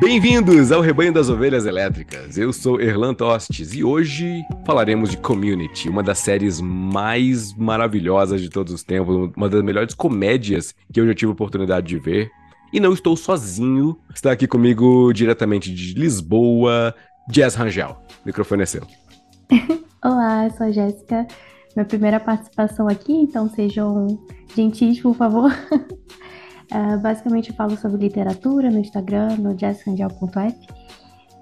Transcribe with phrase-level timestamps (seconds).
[0.00, 2.38] Bem-vindos ao Rebanho das Ovelhas Elétricas.
[2.38, 8.48] Eu sou Erlan Tostes e hoje falaremos de Community, uma das séries mais maravilhosas de
[8.48, 12.30] todos os tempos, uma das melhores comédias que eu já tive a oportunidade de ver.
[12.72, 16.94] E não estou sozinho, está aqui comigo diretamente de Lisboa,
[17.30, 17.96] Jess Rangel.
[18.22, 18.86] O microfone é seu.
[20.04, 21.26] Olá, eu sou a Jéssica.
[21.74, 24.06] Minha primeira participação aqui, então sejam
[24.54, 25.50] gentis, por favor.
[25.50, 30.58] Uh, basicamente eu falo sobre literatura no Instagram, no jazzrangel.f.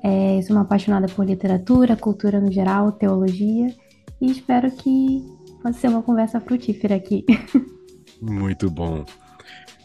[0.04, 3.74] É, sou uma apaixonada por literatura, cultura no geral, teologia
[4.20, 5.24] e espero que
[5.62, 7.24] possa ser uma conversa frutífera aqui.
[8.22, 9.04] Muito bom.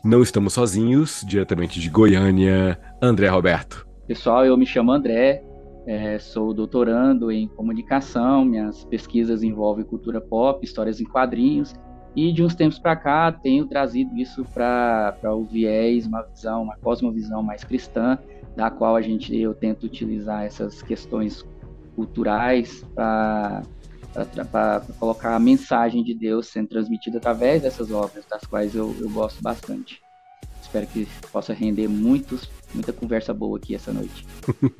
[0.04, 3.88] Não estamos sozinhos, diretamente de Goiânia, André Roberto.
[4.08, 5.44] Pessoal, eu me chamo André,
[5.86, 11.75] é, sou doutorando em comunicação, minhas pesquisas envolvem cultura pop, histórias em quadrinhos
[12.16, 16.78] e de uns tempos para cá tenho trazido isso para o viés, uma visão, uma
[16.78, 18.18] cosmovisão mais cristã,
[18.56, 21.45] da qual a gente eu tento utilizar essas questões
[21.95, 23.62] culturais para
[25.00, 29.42] colocar a mensagem de Deus sendo transmitida através dessas obras, das quais eu, eu gosto
[29.42, 30.00] bastante.
[30.62, 34.26] Espero que possa render muitos, muita conversa boa aqui essa noite.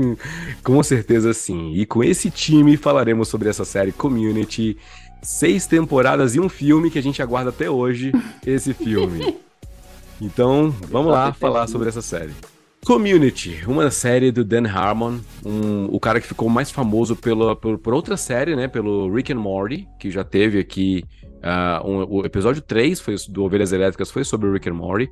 [0.64, 1.73] com certeza sim.
[1.73, 4.78] E com esse time falaremos sobre essa série Community
[5.22, 8.12] seis temporadas e um filme que a gente aguarda até hoje
[8.45, 9.38] esse filme.
[10.23, 12.32] Então, vamos lá falar sobre essa série.
[12.86, 17.78] Community, uma série do Dan Harmon, um, o cara que ficou mais famoso pela, por,
[17.78, 18.68] por, outra série, né?
[18.68, 21.04] Pelo Rick and Morty, que já teve aqui.
[21.23, 25.10] Uh, um, o episódio 3 foi, do Ovelhas Elétricas foi sobre o Rick and Morty.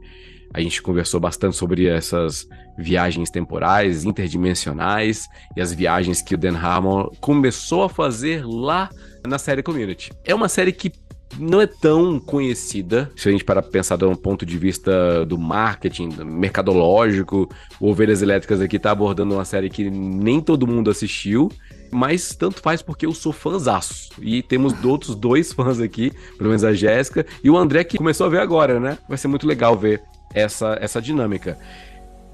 [0.51, 6.57] A gente conversou bastante sobre essas viagens temporais, interdimensionais e as viagens que o Dan
[6.57, 8.89] Harmon começou a fazer lá
[9.27, 10.11] na série Community.
[10.25, 10.91] É uma série que
[11.37, 15.37] não é tão conhecida, se a gente para pensar de um ponto de vista do
[15.37, 17.49] marketing, mercadológico.
[17.79, 21.51] O Ovelhas Elétricas aqui tá abordando uma série que nem todo mundo assistiu,
[21.91, 24.09] mas tanto faz porque eu sou fãzaço.
[24.21, 28.25] E temos outros dois fãs aqui, pelo menos a Jéssica, e o André que começou
[28.25, 28.97] a ver agora, né?
[29.07, 30.01] Vai ser muito legal ver
[30.33, 31.57] essa, essa dinâmica.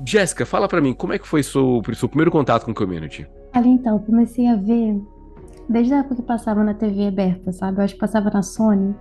[0.05, 3.27] Jéssica, fala para mim, como é que foi seu, seu primeiro contato com o Community?
[3.53, 4.99] Ali então, comecei a ver
[5.67, 7.79] desde a época que passava na TV aberta, sabe?
[7.79, 8.95] Eu acho que passava na Sony.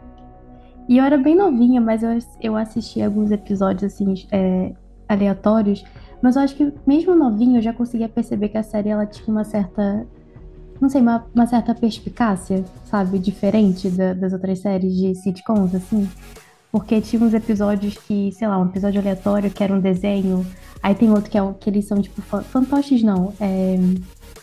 [0.89, 4.73] E eu era bem novinha, mas eu, eu assisti alguns episódios, assim, é,
[5.09, 5.85] aleatórios.
[6.21, 9.29] Mas eu acho que mesmo novinha eu já conseguia perceber que a série, ela tinha
[9.29, 10.07] uma certa...
[10.81, 13.19] Não sei, uma, uma certa perspicácia, sabe?
[13.19, 16.09] Diferente da, das outras séries de sitcoms, assim.
[16.71, 20.45] Porque tinha uns episódios que, sei lá, um episódio aleatório que era um desenho.
[20.83, 23.33] Aí tem outro que, é, que eles são, tipo, fantoches, não.
[23.41, 23.79] É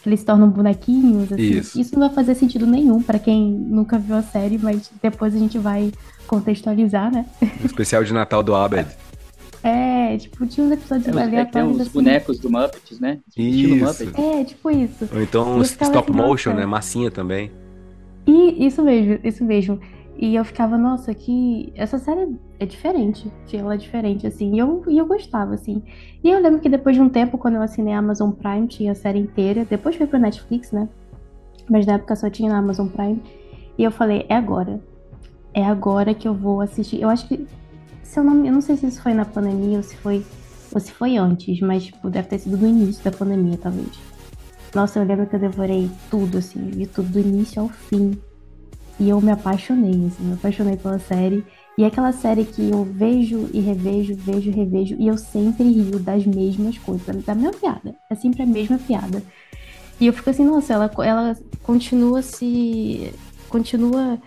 [0.01, 1.31] que eles se tornam bonequinhos.
[1.31, 1.41] Assim.
[1.41, 1.79] Isso.
[1.79, 5.37] Isso não vai fazer sentido nenhum para quem nunca viu a série, mas depois a
[5.37, 5.91] gente vai
[6.27, 7.25] contextualizar, né?
[7.61, 8.87] O especial de Natal do Abed.
[9.63, 11.51] É, tipo, tinha uns episódios é, aleatórios.
[11.51, 11.91] Tem uns assim.
[11.91, 13.19] bonecos do Muppets, né?
[13.37, 14.11] Isso.
[14.19, 15.07] É, tipo isso.
[15.13, 16.65] Ou então stop assim, motion, né?
[16.65, 17.51] Massinha também.
[18.25, 19.79] E isso mesmo, isso mesmo.
[20.17, 22.27] E eu ficava, nossa, que essa série
[22.61, 23.31] é diferente.
[23.51, 24.53] Ela é diferente, assim.
[24.53, 25.81] E eu, e eu gostava, assim.
[26.23, 28.91] E eu lembro que depois de um tempo, quando eu assinei a Amazon Prime, tinha
[28.91, 29.65] a série inteira.
[29.65, 30.87] Depois foi pro Netflix, né?
[31.67, 33.19] Mas na época só tinha na Amazon Prime.
[33.77, 34.79] E eu falei, é agora.
[35.55, 37.01] É agora que eu vou assistir.
[37.01, 37.47] Eu acho que.
[38.03, 40.23] Se eu não, eu não sei se isso foi na pandemia ou se foi.
[40.71, 43.89] Ou se foi antes, mas tipo, deve ter sido no início da pandemia, talvez.
[44.73, 48.17] Nossa, eu lembro que eu devorei tudo, assim, vi tudo do início ao fim.
[48.99, 51.43] E eu me apaixonei, assim, me apaixonei pela série.
[51.77, 55.63] E é aquela série que eu vejo e revejo, vejo e revejo, e eu sempre
[55.63, 57.95] rio das mesmas coisas, da mesma piada.
[58.09, 59.23] É sempre a mesma piada.
[59.99, 63.13] E eu fico assim, nossa, ela, ela continua se.
[63.49, 64.19] continua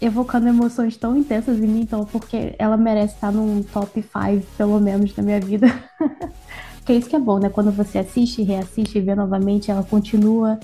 [0.00, 4.80] evocando emoções tão intensas em mim, então, porque ela merece estar num top 5, pelo
[4.80, 5.66] menos, da minha vida.
[6.78, 7.50] porque é isso que é bom, né?
[7.50, 10.58] Quando você assiste, reassiste e vê novamente, ela continua.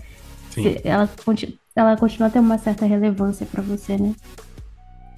[0.85, 4.15] Ela continua ela continua ter uma certa relevância para você, né?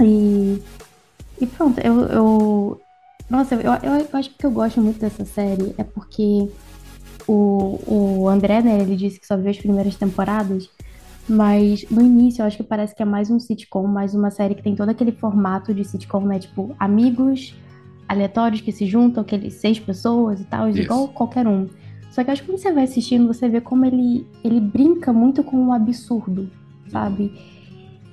[0.02, 0.60] E,
[1.40, 2.80] e pronto, eu, eu
[3.30, 6.48] nossa, eu, eu, acho que eu gosto muito dessa série é porque
[7.26, 10.70] o, o André, né, ele disse que só viu as primeiras temporadas,
[11.28, 14.54] mas no início eu acho que parece que é mais um sitcom, mais uma série
[14.54, 16.38] que tem todo aquele formato de sitcom, né?
[16.38, 17.54] Tipo, amigos
[18.08, 20.80] aleatórios que se juntam, aqueles seis pessoas e tal, Isso.
[20.80, 21.66] igual qualquer um.
[22.10, 25.44] Só que acho que quando você vai assistindo, você vê como ele, ele brinca muito
[25.44, 26.50] com o absurdo,
[26.90, 27.30] sabe?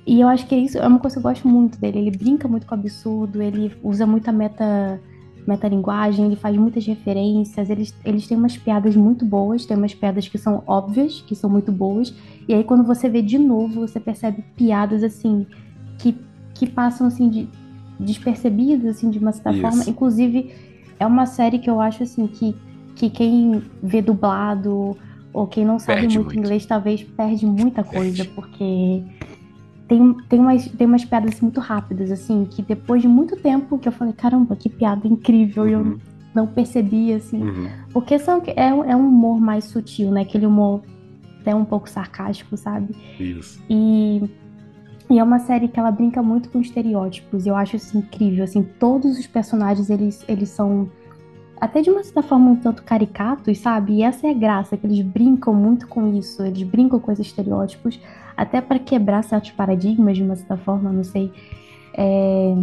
[0.06, 1.98] E eu acho que é isso, é uma coisa que eu gosto muito dele.
[1.98, 5.00] Ele brinca muito com o absurdo, ele usa muita meta,
[5.46, 10.28] metalinguagem, ele faz muitas referências, eles, eles têm umas piadas muito boas, tem umas piadas
[10.28, 12.14] que são óbvias, que são muito boas,
[12.48, 15.46] e aí quando você vê de novo, você percebe piadas assim
[15.98, 16.16] que,
[16.54, 17.48] que passam assim de
[17.98, 19.60] despercebidas assim de uma certa Isso.
[19.60, 19.84] forma.
[19.88, 20.52] Inclusive,
[21.00, 22.54] é uma série que eu acho assim que,
[22.94, 24.96] que quem vê dublado
[25.32, 28.32] ou quem não sabe muito, muito, inglês talvez perde muita coisa, perde.
[28.34, 29.02] porque
[29.88, 33.78] tem, tem, umas, tem umas piadas assim, muito rápidas, assim, que depois de muito tempo
[33.78, 35.68] que eu falei, caramba, que piada incrível, uhum.
[35.68, 35.98] e eu uhum.
[36.34, 37.42] não percebi, assim.
[37.42, 37.68] Uhum.
[37.92, 40.22] Porque são, é, é um humor mais sutil, né?
[40.22, 40.82] Aquele humor
[41.40, 42.94] até um pouco sarcástico, sabe?
[43.20, 43.62] Isso.
[43.70, 44.22] E,
[45.08, 48.64] e é uma série que ela brinca muito com estereótipos, eu acho isso incrível, assim,
[48.80, 50.90] todos os personagens, eles, eles são
[51.60, 53.94] até de uma certa forma um tanto caricatos, sabe?
[53.94, 57.28] E essa é a graça, que eles brincam muito com isso, eles brincam com esses
[57.28, 58.00] estereótipos,
[58.36, 61.32] até para quebrar certos paradigmas de uma certa forma, não sei.
[61.94, 62.54] É...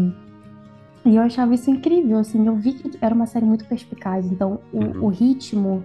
[1.05, 4.61] E eu achava isso incrível, assim, eu vi que era uma série muito perspicaz, então
[4.71, 5.03] o, uhum.
[5.03, 5.83] o ritmo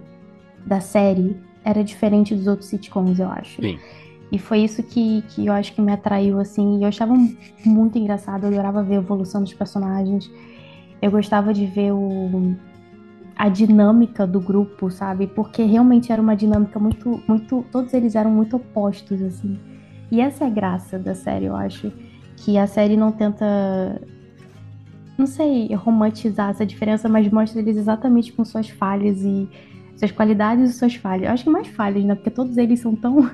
[0.65, 3.61] da série era diferente dos outros sitcoms, eu acho.
[3.61, 3.77] Sim.
[4.31, 7.13] E foi isso que, que eu acho que me atraiu, assim, e eu achava
[7.65, 10.31] muito engraçado, eu adorava ver a evolução dos personagens,
[11.01, 12.55] eu gostava de ver o
[13.39, 15.25] a dinâmica do grupo, sabe?
[15.25, 19.57] Porque realmente era uma dinâmica muito, muito, todos eles eram muito opostos, assim.
[20.11, 21.91] E essa é a graça da série, eu acho,
[22.37, 24.01] que a série não tenta,
[25.17, 29.49] não sei, romantizar essa diferença, mas mostra eles exatamente com suas falhas e
[29.95, 31.27] suas qualidades e suas falhas.
[31.27, 32.15] Eu acho que mais falhas, né?
[32.15, 33.29] Porque todos eles são tão,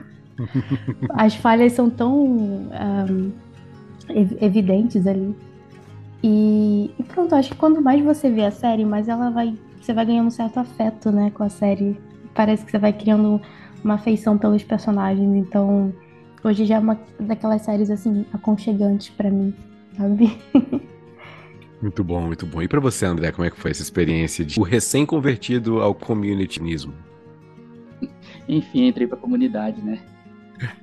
[1.13, 3.31] as falhas são tão um,
[4.41, 5.35] evidentes ali.
[6.23, 9.55] E, e, pronto, acho que quanto mais você vê a série, mais ela vai
[9.85, 11.95] você vai ganhando um certo afeto, né, com a série.
[12.33, 13.39] Parece que você vai criando
[13.83, 15.35] uma afeição pelos personagens.
[15.35, 15.93] Então,
[16.45, 19.53] hoje já é uma daquelas séries assim aconchegantes para mim,
[19.97, 20.37] sabe?
[21.81, 22.61] Muito bom, muito bom.
[22.61, 26.93] E para você, André, como é que foi essa experiência de o recém-convertido ao communityismo?
[28.47, 29.99] Enfim, entrei para a comunidade, né?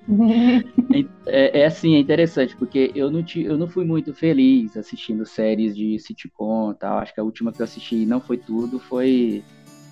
[1.26, 5.24] é, é, assim, é interessante, porque eu não, te, eu não fui muito feliz assistindo
[5.24, 6.98] séries de sitcom tal.
[6.98, 9.42] Acho que a última que eu assisti não foi tudo, foi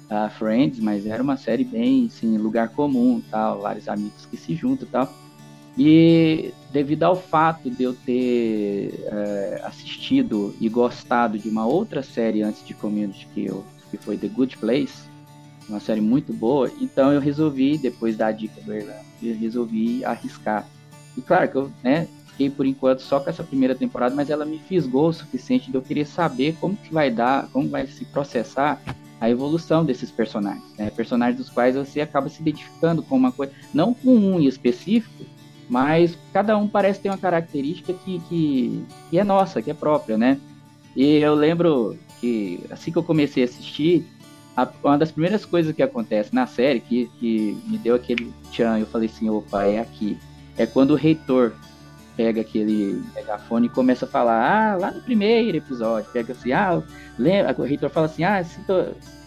[0.09, 4.37] a uh, Friends, mas era uma série bem, assim, lugar comum tal, vários amigos que
[4.37, 5.13] se juntam tal.
[5.79, 12.43] E devido ao fato de eu ter uh, assistido e gostado de uma outra série
[12.43, 15.09] antes de Community, que, eu, que foi The Good Place,
[15.69, 16.71] uma série muito boa.
[16.81, 20.67] Então eu resolvi, depois da dica do Erlan, eu resolvi arriscar.
[21.17, 24.45] E claro que eu né, fiquei por enquanto só com essa primeira temporada, mas ela
[24.45, 28.05] me fisgou o suficiente de eu querer saber como que vai dar, como vai se
[28.07, 28.81] processar
[29.21, 30.65] a evolução desses personagens.
[30.79, 30.91] Né?
[30.91, 35.25] Personagens dos quais você acaba se identificando com uma coisa, não com um em específico,
[35.71, 40.19] mas cada um parece ter uma característica que, que, que é nossa, que é própria,
[40.19, 40.37] né?
[40.97, 44.05] E eu lembro que assim que eu comecei a assistir,
[44.57, 48.81] a, uma das primeiras coisas que acontece na série, que, que me deu aquele tchan,
[48.81, 50.19] eu falei assim, opa, é aqui.
[50.59, 51.53] É quando o reitor
[52.17, 56.83] pega aquele megafone e começa a falar, ah, lá no primeiro episódio, pega assim, ah,
[57.17, 58.73] lembra, o reitor fala assim, ah, sinto,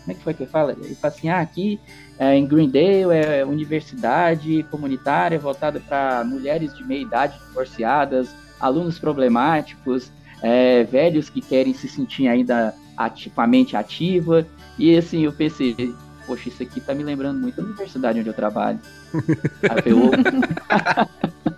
[0.03, 0.73] como é que foi que ele fala?
[0.73, 1.79] Ele fala assim, ah, aqui
[2.19, 10.11] é, em Greendale é universidade comunitária voltada para mulheres de meia idade divorciadas, alunos problemáticos,
[10.41, 14.45] é, velhos que querem se sentir ainda ativamente ativa.
[14.77, 15.95] E assim, eu pensei,
[16.27, 18.79] poxa, isso aqui tá me lembrando muito da universidade onde eu trabalho.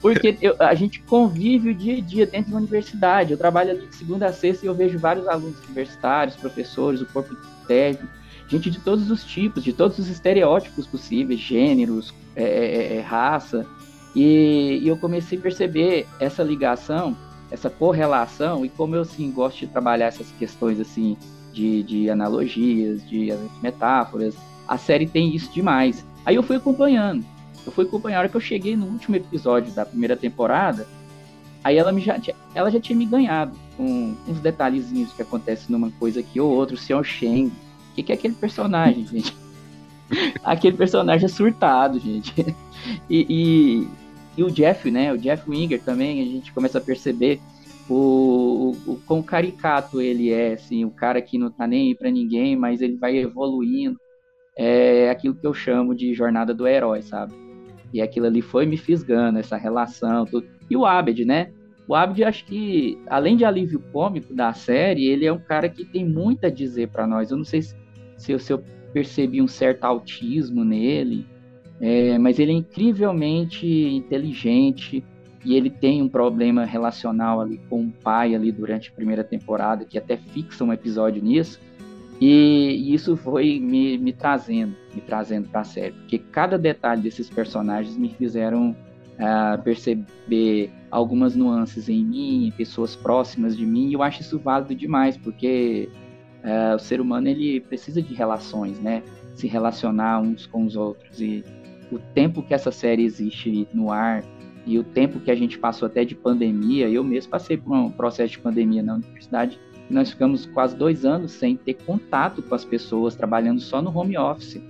[0.00, 3.32] Porque eu, a gente convive o dia a dia dentro da universidade.
[3.32, 7.06] Eu trabalho ali de segunda a sexta e eu vejo vários alunos universitários, professores, o
[7.06, 7.36] corpo
[7.66, 8.12] técnico,
[8.48, 13.66] gente de todos os tipos, de todos os estereótipos possíveis, gêneros, é, é, é raça.
[14.14, 17.16] E, e, eu comecei a perceber essa ligação
[17.50, 21.16] essa correlação e como eu assim gosto de trabalhar essas questões assim
[21.52, 24.34] de, de analogias, de metáforas,
[24.68, 26.06] a série tem isso demais.
[26.24, 27.24] Aí eu fui acompanhando.
[27.64, 30.86] Eu fui acompanhar a hora que eu cheguei no último episódio da primeira temporada.
[31.62, 32.18] Aí ela, me já,
[32.54, 36.74] ela já tinha me ganhado com uns detalhezinhos que acontecem numa coisa aqui ou outra.
[36.74, 37.04] O Sr.
[37.04, 37.46] Shen.
[37.46, 39.36] O que, que é aquele personagem, gente?
[40.42, 42.34] aquele personagem é surtado, gente.
[43.08, 43.88] E, e,
[44.38, 45.12] e o Jeff, né?
[45.12, 47.40] O Jeff Winger também, a gente começa a perceber
[47.88, 51.94] o, o, o quão caricato ele é, assim, o cara que não tá nem aí
[51.94, 53.98] pra ninguém, mas ele vai evoluindo.
[54.56, 57.34] É aquilo que eu chamo de jornada do herói, sabe?
[57.92, 60.46] E aquilo ali foi me fisgando, essa relação, tudo.
[60.68, 61.50] E o Abed, né?
[61.88, 65.84] O Abed, acho que, além de alívio cômico da série, ele é um cara que
[65.84, 67.30] tem muito a dizer para nós.
[67.30, 67.74] Eu não sei se,
[68.16, 71.26] se, se eu percebi um certo autismo nele,
[71.80, 75.04] é, mas ele é incrivelmente inteligente,
[75.44, 79.84] e ele tem um problema relacional ali com o pai ali durante a primeira temporada,
[79.84, 81.58] que até fixa um episódio nisso.
[82.20, 87.30] E, isso foi me, me trazendo, me trazendo para a série, porque cada detalhe desses
[87.30, 88.76] personagens me fizeram
[89.20, 94.38] uh, perceber algumas nuances em mim, em pessoas próximas de mim, e eu acho isso
[94.38, 95.88] válido demais, porque
[96.44, 99.02] uh, o ser humano ele precisa de relações, né?
[99.34, 101.42] Se relacionar uns com os outros e
[101.90, 104.22] o tempo que essa série existe no ar
[104.66, 107.90] e o tempo que a gente passou até de pandemia, eu mesmo passei por um
[107.90, 109.58] processo de pandemia na universidade,
[109.92, 114.16] nós ficamos quase dois anos sem ter contato com as pessoas, trabalhando só no home
[114.16, 114.62] office,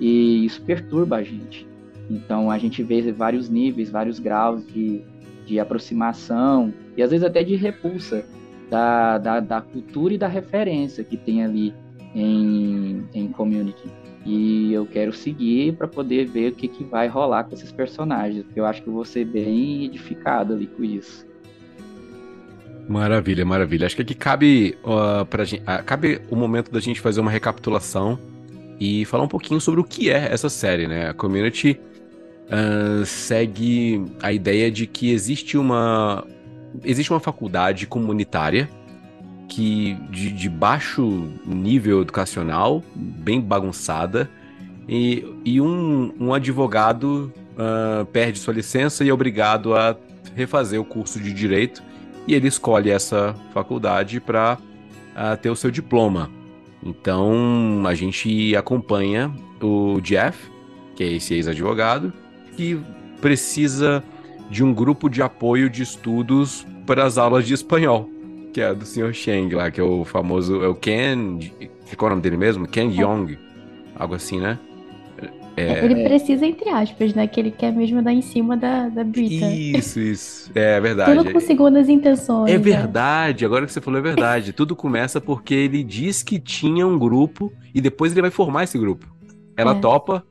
[0.00, 1.66] e isso perturba a gente.
[2.10, 5.02] Então a gente vê vários níveis, vários graus de,
[5.46, 8.24] de aproximação e às vezes até de repulsa
[8.68, 11.74] da, da, da cultura e da referência que tem ali
[12.14, 13.88] em, em community.
[14.24, 18.44] E eu quero seguir para poder ver o que, que vai rolar com esses personagens.
[18.54, 21.26] Eu acho que eu vou ser bem edificado ali com isso.
[22.88, 23.86] Maravilha, maravilha.
[23.86, 27.30] Acho que aqui cabe, uh, pra gente, uh, cabe o momento da gente fazer uma
[27.30, 28.18] recapitulação
[28.78, 31.10] e falar um pouquinho sobre o que é essa série, né?
[31.10, 31.80] A Community
[32.48, 36.24] uh, segue a ideia de que existe uma
[36.82, 38.68] existe uma faculdade comunitária
[39.48, 44.28] que de, de baixo nível educacional, bem bagunçada,
[44.88, 49.96] e, e um, um advogado uh, perde sua licença e é obrigado a
[50.34, 51.82] refazer o curso de direito,
[52.26, 54.58] e ele escolhe essa faculdade para
[55.14, 56.30] uh, ter o seu diploma.
[56.84, 60.50] Então a gente acompanha o Jeff,
[60.96, 62.12] que é esse ex-advogado,
[62.56, 62.80] que
[63.20, 64.02] precisa
[64.50, 68.12] de um grupo de apoio de estudos para as aulas de espanhol
[68.52, 69.12] que é do Sr.
[69.12, 70.62] Shang lá, que é o famoso.
[70.62, 71.38] É o Ken.
[71.96, 72.68] Qual é o nome dele mesmo?
[72.68, 72.90] Ken.
[72.90, 73.38] Young.
[73.96, 74.58] Algo assim, né?
[75.56, 75.84] É...
[75.84, 77.26] Ele precisa, entre aspas, né?
[77.26, 79.46] Que ele quer mesmo dar em cima da, da Brita.
[79.46, 80.50] Isso, isso.
[80.54, 81.14] É verdade.
[81.14, 82.50] Tudo com segundas intenções.
[82.50, 82.58] É né?
[82.58, 84.52] verdade, agora que você falou é verdade.
[84.52, 88.78] Tudo começa porque ele diz que tinha um grupo e depois ele vai formar esse
[88.78, 89.06] grupo.
[89.56, 89.80] Ela é.
[89.80, 90.24] topa,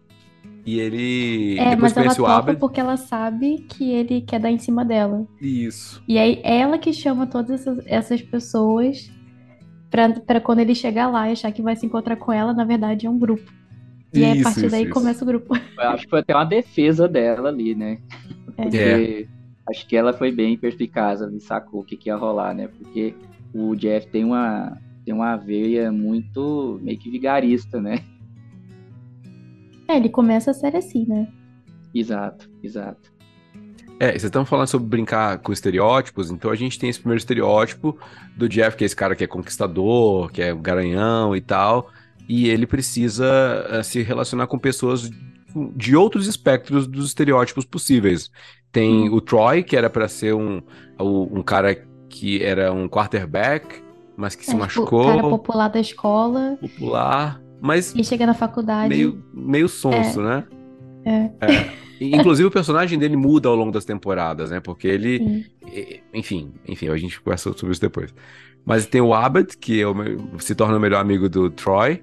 [0.66, 1.60] e ele.
[1.60, 2.60] É, mas ela topa Abed.
[2.60, 5.26] porque ela sabe que ele quer dar em cima dela.
[5.40, 6.04] Isso.
[6.08, 9.12] E aí ela que chama todas essas, essas pessoas
[9.90, 12.64] pra, pra quando ele chegar lá e achar que vai se encontrar com ela, na
[12.64, 13.52] verdade é um grupo.
[14.14, 14.94] E isso, aí a partir isso, daí isso.
[14.94, 15.56] começa o grupo.
[15.56, 18.00] Eu acho que foi até uma defesa dela ali, né?
[18.58, 18.64] É.
[18.64, 19.72] Porque é.
[19.72, 22.68] acho que ela foi bem perspicaz, me sacou o que, que ia rolar, né?
[22.68, 23.16] Porque
[23.54, 28.00] o Jeff tem uma, tem uma veia muito meio que vigarista, né?
[29.88, 31.28] É, ele começa a série assim, né?
[31.94, 33.12] Exato, exato.
[34.00, 37.96] É, vocês estão falando sobre brincar com estereótipos, então a gente tem esse primeiro estereótipo
[38.36, 41.92] do Jeff, que é esse cara que é conquistador, que é garanhão e tal,
[42.32, 43.28] e ele precisa
[43.70, 45.12] uh, se relacionar com pessoas
[45.76, 48.32] de outros espectros dos estereótipos possíveis.
[48.72, 49.14] Tem hum.
[49.14, 50.62] o Troy, que era para ser um,
[50.98, 51.76] um cara
[52.08, 53.84] que era um quarterback,
[54.16, 55.02] mas que é, se tipo, machucou.
[55.02, 56.58] O cara popular da escola.
[56.62, 57.42] Popular.
[57.60, 57.94] Mas.
[57.94, 58.88] E chega na faculdade.
[58.88, 60.24] Meio, meio sonso, é.
[60.24, 60.44] né?
[61.04, 61.46] É.
[61.52, 61.72] é.
[62.00, 64.62] Inclusive o personagem dele muda ao longo das temporadas, né?
[64.62, 65.18] Porque ele.
[65.18, 65.46] Sim.
[66.14, 68.14] Enfim, enfim, a gente conversa sobre isso depois.
[68.64, 69.94] Mas tem o Abed, que é o,
[70.40, 72.02] se torna o melhor amigo do Troy,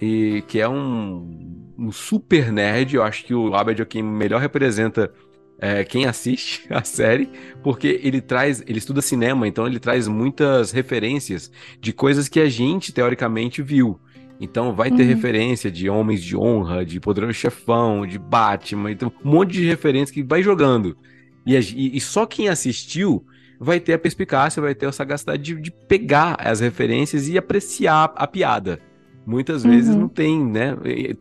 [0.00, 2.96] e que é um, um super nerd.
[2.96, 5.12] Eu acho que o Abed é quem melhor representa
[5.58, 7.28] é, quem assiste a série,
[7.62, 11.50] porque ele traz, ele estuda cinema, então ele traz muitas referências
[11.80, 14.00] de coisas que a gente teoricamente viu.
[14.40, 15.08] Então vai ter uhum.
[15.08, 20.12] referência de Homens de Honra, de Poderoso Chefão, de Batman, então um monte de referências
[20.12, 20.96] que vai jogando.
[21.44, 23.26] E, e, e, só quem assistiu
[23.58, 28.12] vai ter a perspicácia, vai ter a sagacidade de, de pegar as referências e apreciar
[28.14, 28.80] a piada.
[29.28, 30.00] Muitas vezes uhum.
[30.00, 30.74] não tem, né?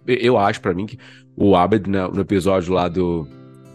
[0.08, 0.98] Eu acho para mim que
[1.36, 3.28] o Abed, no, episódio lá do,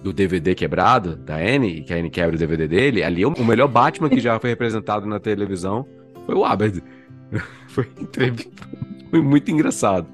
[0.03, 3.69] do DVD quebrado, da Anne, que a Anne quebra o DVD dele, ali o melhor
[3.69, 5.87] Batman que já foi representado na televisão
[6.25, 6.83] foi o Abed.
[7.69, 7.87] foi
[9.11, 10.07] foi muito engraçado.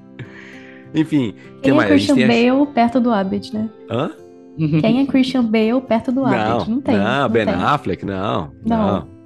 [0.93, 1.89] Enfim, quem é mais?
[1.89, 3.69] é Christian Bale perto do Abed, né?
[3.89, 4.11] Hã?
[4.81, 6.69] Quem é Christian Bale perto do Abed?
[6.69, 6.97] Não tem.
[6.97, 7.55] Não, não Ben tem.
[7.55, 8.51] Affleck, não.
[8.65, 8.87] Não.
[8.87, 9.18] não.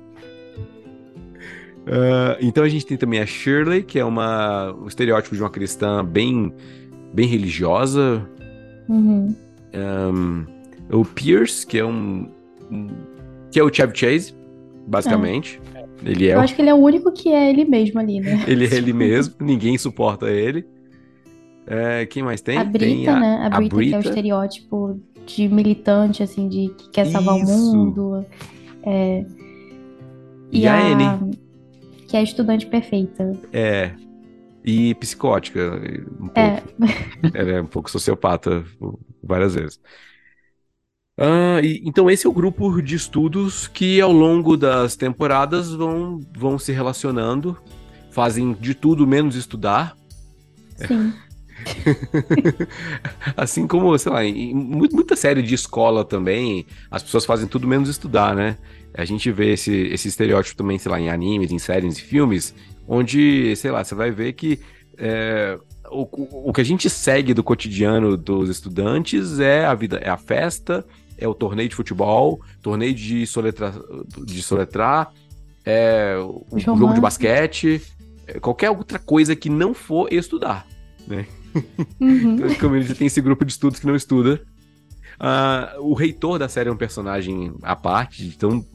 [1.84, 5.50] Uh, então a gente tem também a Shirley, que é uma, um estereótipo de uma
[5.50, 6.54] cristã bem,
[7.14, 8.28] bem religiosa.
[8.88, 9.36] Uhum.
[9.74, 10.46] Um,
[10.92, 12.30] o Pierce, que é um,
[12.72, 12.88] um,
[13.52, 14.34] que é o Chevy Chase,
[14.88, 15.60] basicamente.
[15.76, 15.84] É.
[16.06, 16.42] Ele é Eu o...
[16.42, 18.44] acho que ele é o único que é ele mesmo ali, né?
[18.48, 20.66] ele é ele mesmo, ninguém suporta ele.
[21.66, 22.58] É, quem mais tem?
[22.58, 23.40] A Brita, tem a, né?
[23.46, 27.40] A Brita, a Brita, que é o estereótipo de militante, assim, de que quer salvar
[27.40, 27.52] Isso.
[27.52, 28.26] o mundo.
[28.86, 29.26] É...
[30.52, 31.43] E, e a, a Anne.
[32.14, 33.36] Que é a estudante perfeita.
[33.52, 33.92] É.
[34.64, 35.82] E psicótica,
[36.22, 36.62] um é.
[36.62, 36.84] pouco.
[37.34, 37.40] É.
[37.42, 38.64] Ela é um pouco sociopata
[39.24, 39.80] várias vezes.
[41.18, 46.20] Ah, e, então esse é o grupo de estudos que ao longo das temporadas vão,
[46.38, 47.58] vão se relacionando,
[48.12, 49.98] fazem de tudo menos estudar.
[50.88, 51.14] Sim.
[53.38, 57.90] assim como, sei lá, em muita série de escola também, as pessoas fazem tudo menos
[57.90, 58.58] estudar, né?
[58.94, 62.54] A gente vê esse, esse estereótipo também, sei lá, em animes, em séries e filmes,
[62.88, 64.60] onde, sei lá, você vai ver que
[64.98, 65.58] é,
[65.90, 70.18] o, o que a gente segue do cotidiano dos estudantes é a vida, é a
[70.18, 70.86] festa,
[71.18, 73.74] é o torneio de futebol, torneio de soletrar,
[74.26, 75.12] de soletrar
[75.66, 77.82] é o jogo de basquete,
[78.28, 80.68] é, qualquer outra coisa que não for estudar,
[81.08, 81.26] né?
[82.00, 82.36] Uhum.
[82.36, 84.42] então, como ele tem esse grupo de estudos que não estuda.
[85.20, 88.66] Uh, o reitor da série é um personagem à parte, tão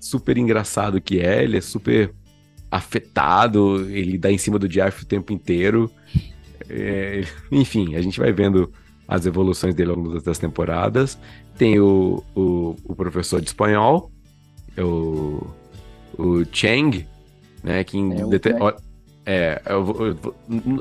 [0.00, 2.12] super engraçado que é, ele é super
[2.70, 5.90] afetado, ele dá em cima do Jeff o tempo inteiro.
[6.68, 8.72] É, enfim, a gente vai vendo
[9.06, 11.18] as evoluções dele ao longo das temporadas.
[11.58, 14.10] Tem o, o, o professor de espanhol,
[14.78, 15.46] o,
[16.16, 17.06] o Cheng,
[17.62, 17.82] né?
[17.84, 18.24] Que em é,
[19.24, 20.34] é, eu, eu,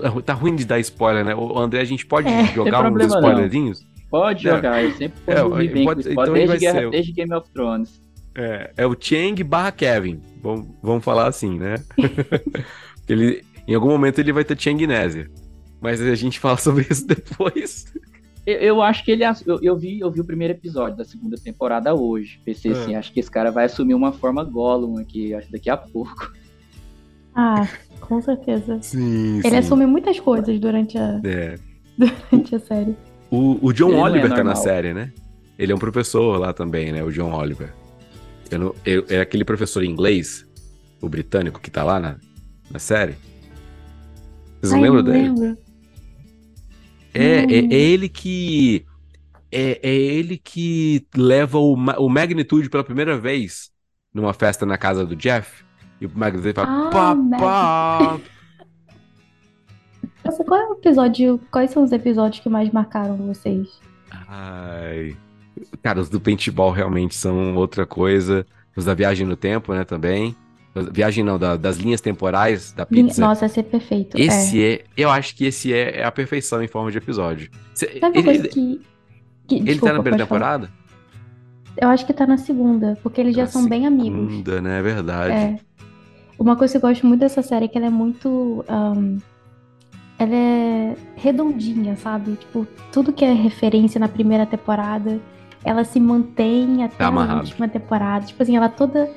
[0.03, 1.35] eu, tá ruim de dar spoiler, né?
[1.35, 3.85] O André, a gente pode é, jogar uns spoilerzinhos?
[4.09, 8.01] Pode jogar, eu sempre é, bem pode, com então desde, Guerra, desde Game of Thrones.
[8.33, 11.75] É, é o Cheng barra Kevin, vamos, vamos falar assim, né?
[13.07, 15.29] ele, em algum momento ele vai ter Chengnésia,
[15.79, 17.85] mas a gente fala sobre isso depois.
[18.47, 19.23] Eu, eu acho que ele.
[19.45, 22.41] Eu, eu, vi, eu vi o primeiro episódio da segunda temporada hoje.
[22.43, 25.77] Pensei assim, acho que esse cara vai assumir uma forma Gollum aqui, acho daqui a
[25.77, 26.33] pouco.
[27.35, 27.67] Ah,
[28.09, 28.79] com certeza.
[28.81, 29.55] Sim, Ele sim.
[29.57, 31.55] assume muitas coisas durante a, é.
[31.95, 32.97] durante a série.
[33.29, 35.13] O, o John Ele é Oliver é tá na série, né?
[35.57, 37.03] Ele é um professor lá também, né?
[37.03, 37.71] O John Oliver.
[38.49, 40.47] Eu não, eu, é aquele professor inglês,
[40.99, 42.17] o britânico, que tá lá na,
[42.71, 43.15] na série.
[44.59, 45.29] Vocês não Ai, lembram dele?
[45.29, 45.57] Lembro.
[47.13, 48.85] É, é, é, ele que.
[49.51, 53.69] É, é ele que leva o, o Magnitude pela primeira vez
[54.11, 55.63] numa festa na casa do Jeff.
[56.01, 58.19] E o Magnus fala, ah, papá!
[60.23, 61.39] Nossa, qual é o episódio?
[61.51, 63.79] Quais são os episódios que mais marcaram vocês?
[64.27, 65.17] Ai.
[65.81, 68.45] Cara, os do paintball realmente são outra coisa.
[68.75, 70.35] Os da viagem no tempo, né, também.
[70.91, 73.19] Viagem não, da, das linhas temporais da pizza.
[73.19, 74.17] Nossa, esse é perfeito.
[74.17, 74.73] Esse é.
[74.73, 74.85] é.
[74.95, 77.49] eu acho que esse é, é, a perfeição em forma de episódio.
[77.73, 78.81] Cê, Sabe ele, que,
[79.47, 80.67] que, ele desculpa, tá na primeira temporada?
[80.67, 80.79] Falar.
[81.81, 84.29] Eu acho que tá na segunda, porque eles já na são segunda, bem amigos.
[84.29, 84.79] Segunda, né?
[84.79, 85.33] É verdade.
[85.33, 85.68] É.
[86.39, 88.63] Uma coisa que eu gosto muito dessa série é que ela é muito.
[88.69, 89.17] Um,
[90.17, 92.37] ela é redondinha, sabe?
[92.37, 95.19] Tipo, tudo que é referência na primeira temporada,
[95.65, 98.25] ela se mantém até tá a última temporada.
[98.25, 99.09] Tipo assim, ela é toda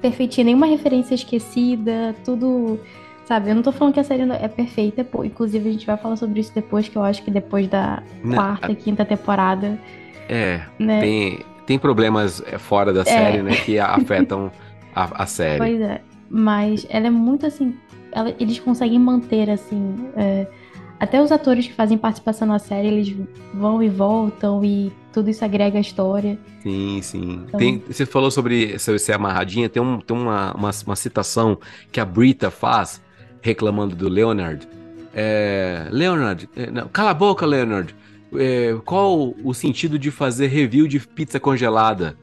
[0.00, 2.78] perfeitinha, nenhuma referência esquecida, tudo.
[3.24, 5.96] Sabe, eu não tô falando que a série é perfeita, pô, inclusive a gente vai
[5.96, 8.74] falar sobre isso depois, que eu acho que depois da não, quarta, a...
[8.74, 9.78] quinta temporada.
[10.28, 11.00] É, né?
[11.00, 13.04] tem, tem problemas é, fora da é.
[13.04, 14.50] série, né, que afetam
[14.92, 15.58] a, a série.
[15.58, 16.00] Pois é.
[16.30, 17.74] Mas ela é muito assim.
[18.12, 19.96] Ela, eles conseguem manter, assim.
[20.16, 20.46] É,
[21.00, 23.16] até os atores que fazem participação na série, eles
[23.54, 26.38] vão e voltam e tudo isso agrega a história.
[26.62, 27.44] Sim, sim.
[27.48, 27.58] Então...
[27.58, 31.58] Tem, você falou sobre, sobre ser amarradinha, tem, um, tem uma, uma, uma, citação
[31.90, 33.00] que a Brita faz,
[33.40, 34.68] reclamando do Leonard.
[35.14, 37.94] É, Leonard, é, não, cala a boca, Leonard.
[38.34, 42.14] É, qual o sentido de fazer review de pizza congelada?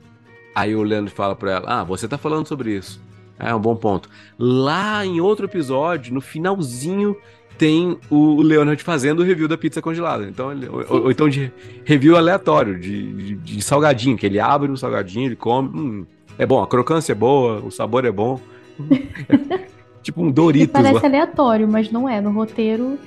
[0.55, 3.01] Aí o Leonard fala pra ela: Ah, você tá falando sobre isso.
[3.39, 4.09] É um bom ponto.
[4.37, 7.15] Lá em outro episódio, no finalzinho,
[7.57, 10.25] tem o Leonard fazendo o review da pizza congelada.
[10.25, 11.51] Então, ele, ou, ou, então de
[11.83, 15.69] review aleatório, de, de, de, salgadinho, que ele abre o salgadinho, ele come.
[15.69, 16.05] Hum,
[16.37, 18.39] é bom, a crocância é boa, o sabor é bom.
[20.03, 20.71] tipo um Doritos.
[20.71, 21.05] parece lá.
[21.05, 22.21] aleatório, mas não é.
[22.21, 22.97] No roteiro,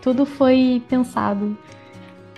[0.00, 1.56] tudo foi pensado.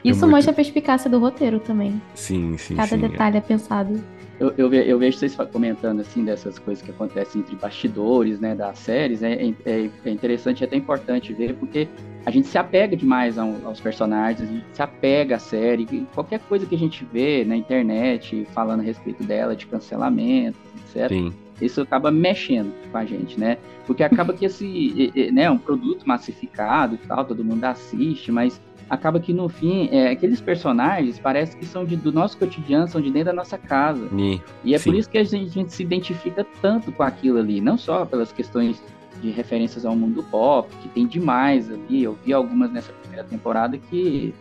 [0.05, 0.33] É Isso é muito...
[0.33, 2.01] mostra a perspicácia do roteiro também.
[2.14, 2.75] Sim, sim.
[2.75, 4.03] Cada sim, detalhe é, é pensado.
[4.40, 8.79] Eu, eu, eu, vejo vocês comentando assim dessas coisas que acontecem entre bastidores, né, das
[8.79, 9.23] séries.
[9.23, 9.33] É,
[9.64, 11.88] é, é interessante, é até importante ver, porque
[12.27, 15.87] a gente se apega demais aos personagens, a gente se apega à série.
[16.14, 21.09] Qualquer coisa que a gente vê na internet falando a respeito dela, de cancelamento, etc.
[21.09, 21.33] Sim.
[21.61, 23.59] Isso acaba mexendo com a gente, né?
[23.87, 29.18] Porque acaba que esse, né, um produto massificado e tal, todo mundo assiste, mas acaba
[29.18, 33.11] que no fim, é, aqueles personagens parece que são de, do nosso cotidiano, são de
[33.11, 34.09] dentro da nossa casa.
[34.16, 34.90] E, e é sim.
[34.90, 38.05] por isso que a gente, a gente, se identifica tanto com aquilo ali, não só
[38.05, 38.83] pelas questões
[39.20, 42.03] de referências ao mundo pop, que tem demais ali.
[42.03, 44.35] Eu vi algumas nessa primeira temporada que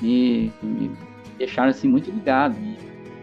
[0.00, 0.90] me, me
[1.38, 2.56] deixaram assim muito ligado.
[2.60, 2.76] E,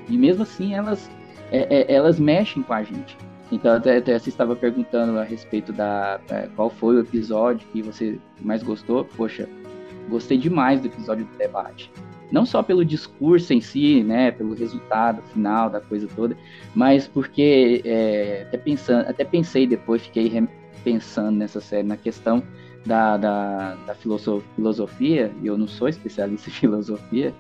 [0.10, 1.10] e mesmo assim elas,
[1.52, 3.18] é, é, elas mexem com a gente.
[3.52, 7.82] Então até, até você estava perguntando a respeito da é, qual foi o episódio que
[7.82, 9.06] você mais gostou.
[9.06, 9.48] Poxa,
[10.10, 11.92] Gostei demais do episódio do debate.
[12.32, 16.36] não só pelo discurso em si, né, pelo resultado final da coisa toda,
[16.74, 20.32] mas porque é, até pensando, até pensei depois, fiquei
[20.84, 22.42] pensando nessa série na questão
[22.86, 27.34] da, da, da filosofia, e eu não sou especialista em filosofia,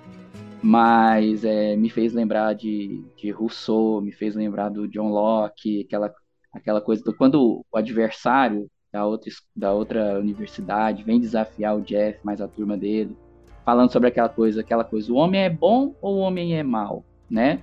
[0.61, 6.13] mas é, me fez lembrar de, de Rousseau, me fez lembrar do John Locke, aquela,
[6.53, 12.19] aquela coisa do quando o adversário da outra, da outra universidade vem desafiar o Jeff,
[12.23, 13.17] mais a turma dele,
[13.65, 17.03] falando sobre aquela coisa, aquela coisa, o homem é bom ou o homem é mal,
[17.29, 17.61] né?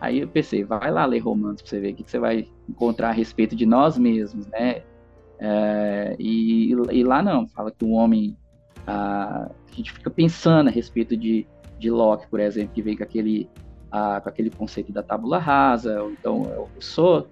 [0.00, 3.08] Aí eu pensei, vai lá ler Romanos para você ver o que você vai encontrar
[3.08, 4.82] a respeito de nós mesmos, né?
[5.38, 8.36] É, e, e, lá não, fala que o homem,
[8.86, 11.46] a, a gente fica pensando a respeito de
[11.78, 13.48] de Locke, por exemplo, que vem com aquele,
[13.90, 17.26] a, com aquele conceito da tábula rasa, ou então o Rousseau,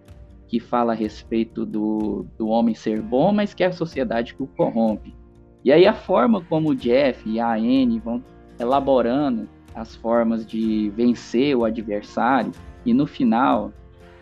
[0.55, 4.43] que fala a respeito do, do homem ser bom, mas que é a sociedade que
[4.45, 5.13] o corrompe.
[5.65, 8.23] E aí a forma como o Jeff e a Anne vão
[8.57, 12.53] elaborando as formas de vencer o adversário,
[12.87, 13.73] e no final,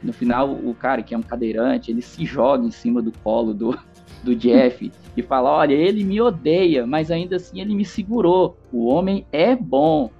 [0.02, 3.52] no final o cara que é um cadeirante, ele se joga em cima do colo
[3.52, 3.78] do,
[4.24, 8.56] do Jeff e fala: Olha, ele me odeia, mas ainda assim ele me segurou.
[8.72, 10.10] O homem é bom.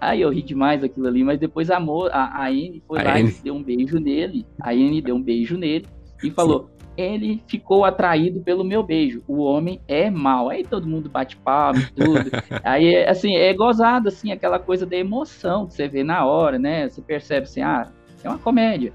[0.00, 3.02] Aí eu ri demais aquilo ali, mas depois a, Mo, a, a Anne foi a
[3.02, 3.30] lá Anne.
[3.30, 4.46] e deu um beijo nele.
[4.60, 5.86] A Anne deu um beijo nele
[6.22, 6.78] e falou: Sim.
[6.96, 9.22] Ele ficou atraído pelo meu beijo.
[9.28, 10.48] O homem é mal.
[10.48, 12.30] Aí todo mundo bate palma e tudo.
[12.64, 16.88] Aí, assim, é gozado, assim, aquela coisa da emoção que você vê na hora, né?
[16.88, 17.88] Você percebe assim, ah,
[18.22, 18.92] é uma comédia.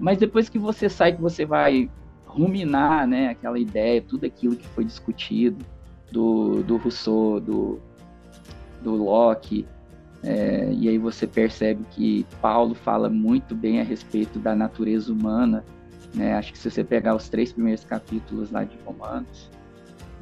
[0.00, 1.88] Mas depois que você sai, que você vai
[2.26, 5.64] ruminar, né, aquela ideia, tudo aquilo que foi discutido
[6.10, 7.80] do, do Rousseau, do,
[8.82, 9.64] do Locke,
[10.26, 15.62] é, e aí você percebe que Paulo fala muito bem a respeito da natureza humana,
[16.14, 16.34] né?
[16.34, 19.50] Acho que se você pegar os três primeiros capítulos lá de Romanos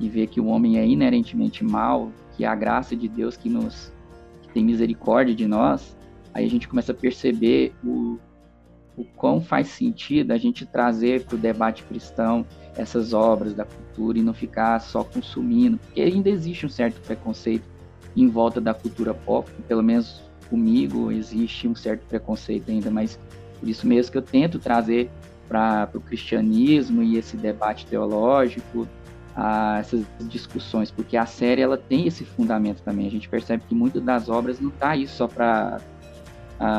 [0.00, 3.48] e ver que o homem é inerentemente mal, que é a graça de Deus que
[3.48, 3.92] nos
[4.42, 5.96] que tem misericórdia de nós,
[6.34, 8.18] aí a gente começa a perceber o,
[8.96, 12.44] o quão faz sentido a gente trazer para o debate cristão
[12.76, 17.70] essas obras da cultura e não ficar só consumindo, porque ainda existe um certo preconceito
[18.16, 23.18] em volta da cultura pop, pelo menos comigo existe um certo preconceito ainda, mas
[23.58, 25.10] por isso mesmo que eu tento trazer
[25.48, 28.88] para o cristianismo e esse debate teológico,
[29.34, 33.06] a, essas discussões, porque a série ela tem esse fundamento também.
[33.06, 35.80] A gente percebe que muitas das obras não tá aí só para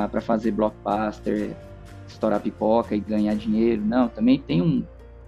[0.09, 1.53] para fazer blockbuster,
[2.07, 3.81] estourar pipoca e ganhar dinheiro.
[3.81, 4.85] Não, também tem um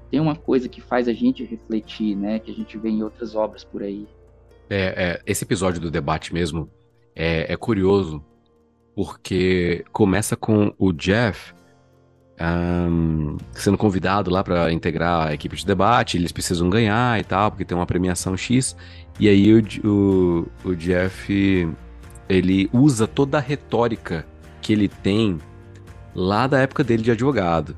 [0.09, 2.39] tem uma coisa que faz a gente refletir, né?
[2.39, 4.07] Que a gente vê em outras obras por aí.
[4.69, 6.69] É, é esse episódio do debate mesmo
[7.15, 8.23] é, é curioso
[8.95, 11.53] porque começa com o Jeff
[12.39, 16.17] um, sendo convidado lá para integrar a equipe de debate.
[16.17, 18.75] Eles precisam ganhar e tal, porque tem uma premiação X.
[19.19, 21.69] E aí o, o, o Jeff
[22.27, 24.25] ele usa toda a retórica
[24.61, 25.37] que ele tem
[26.13, 27.75] lá da época dele de advogado.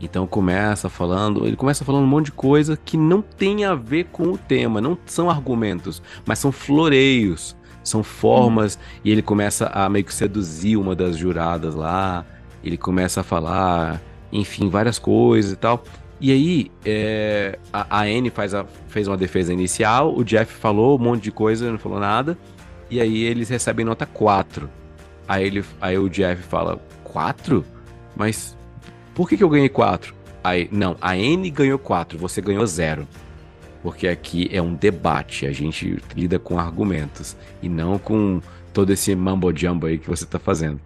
[0.00, 4.04] Então começa falando, ele começa falando um monte de coisa que não tem a ver
[4.06, 9.88] com o tema, não são argumentos, mas são floreios, são formas, e ele começa a
[9.90, 12.24] meio que seduzir uma das juradas lá,
[12.64, 14.00] ele começa a falar,
[14.32, 15.84] enfim, várias coisas e tal.
[16.18, 20.98] E aí, é, a, a Anne faz a, fez uma defesa inicial, o Jeff falou
[20.98, 22.38] um monte de coisa, não falou nada,
[22.90, 24.68] e aí eles recebem nota 4.
[25.28, 27.64] Aí, ele, aí o Jeff fala, 4?
[28.16, 28.56] Mas
[29.14, 30.14] por que, que eu ganhei 4?
[30.42, 33.06] Aí, não, a N ganhou 4, você ganhou 0.
[33.82, 38.40] Porque aqui é um debate, a gente lida com argumentos e não com
[38.72, 40.80] todo esse mambo jumbo aí que você está fazendo.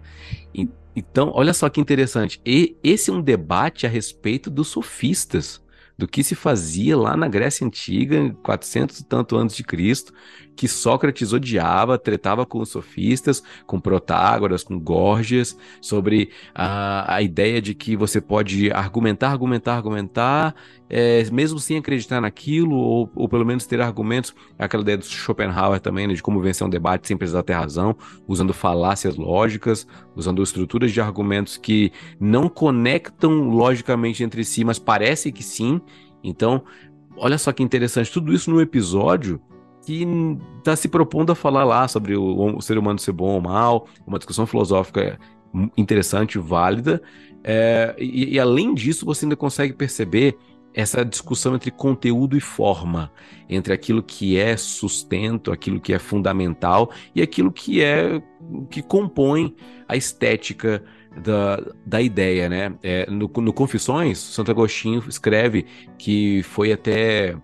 [0.53, 2.39] E, então, olha só que interessante.
[2.45, 5.61] E esse é um debate a respeito dos sofistas
[5.97, 10.13] do que se fazia lá na Grécia Antiga, 400 e tanto anos de Cristo,
[10.55, 17.61] que Sócrates odiava, tretava com os sofistas, com Protágoras, com Górgias, sobre a, a ideia
[17.61, 20.55] de que você pode argumentar, argumentar, argumentar,
[20.89, 25.79] é, mesmo sem acreditar naquilo, ou, ou, pelo menos ter argumentos, aquela ideia do Schopenhauer
[25.79, 27.95] também, né, de como vencer um debate sem precisar ter razão,
[28.27, 35.31] usando falácias lógicas, usando estruturas de argumentos que não conectam logicamente entre si, mas parece
[35.31, 35.81] que sim.
[36.23, 36.63] Então,
[37.17, 39.41] olha só que interessante, tudo isso no episódio
[39.85, 40.07] que
[40.57, 43.87] está se propondo a falar lá sobre o, o, ser humano ser bom ou mal,
[44.05, 45.19] uma discussão filosófica
[45.77, 47.01] interessante, válida,
[47.43, 50.35] é, e, e, além disso você ainda consegue perceber
[50.75, 53.09] essa discussão entre conteúdo e forma,
[53.49, 58.21] entre aquilo que é sustento, aquilo que é fundamental e aquilo que é
[58.69, 59.55] que compõe
[59.87, 60.83] a estética
[61.23, 62.75] da, da ideia, né?
[62.83, 65.65] É, no, no Confissões, Santo Agostinho escreve
[65.97, 67.37] que foi até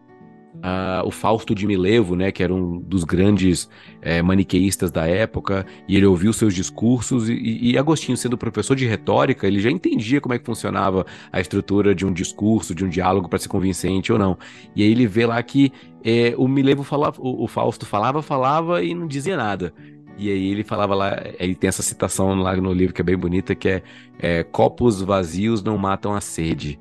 [0.56, 3.70] uh, o Fausto de Milevo, né, que era um dos grandes
[4.02, 8.86] é, maniqueístas da época, e ele ouviu seus discursos, e, e Agostinho, sendo professor de
[8.86, 12.90] retórica, ele já entendia como é que funcionava a estrutura de um discurso, de um
[12.90, 14.38] diálogo para ser convincente ou não.
[14.76, 15.72] E aí ele vê lá que
[16.04, 19.74] é, o Milevo falava, o, o Fausto falava, falava e não dizia nada.
[20.18, 23.18] E aí ele falava lá, ele tem essa citação lá no livro que é bem
[23.18, 23.84] bonita, que é,
[24.20, 26.80] é copos vazios não matam a sede.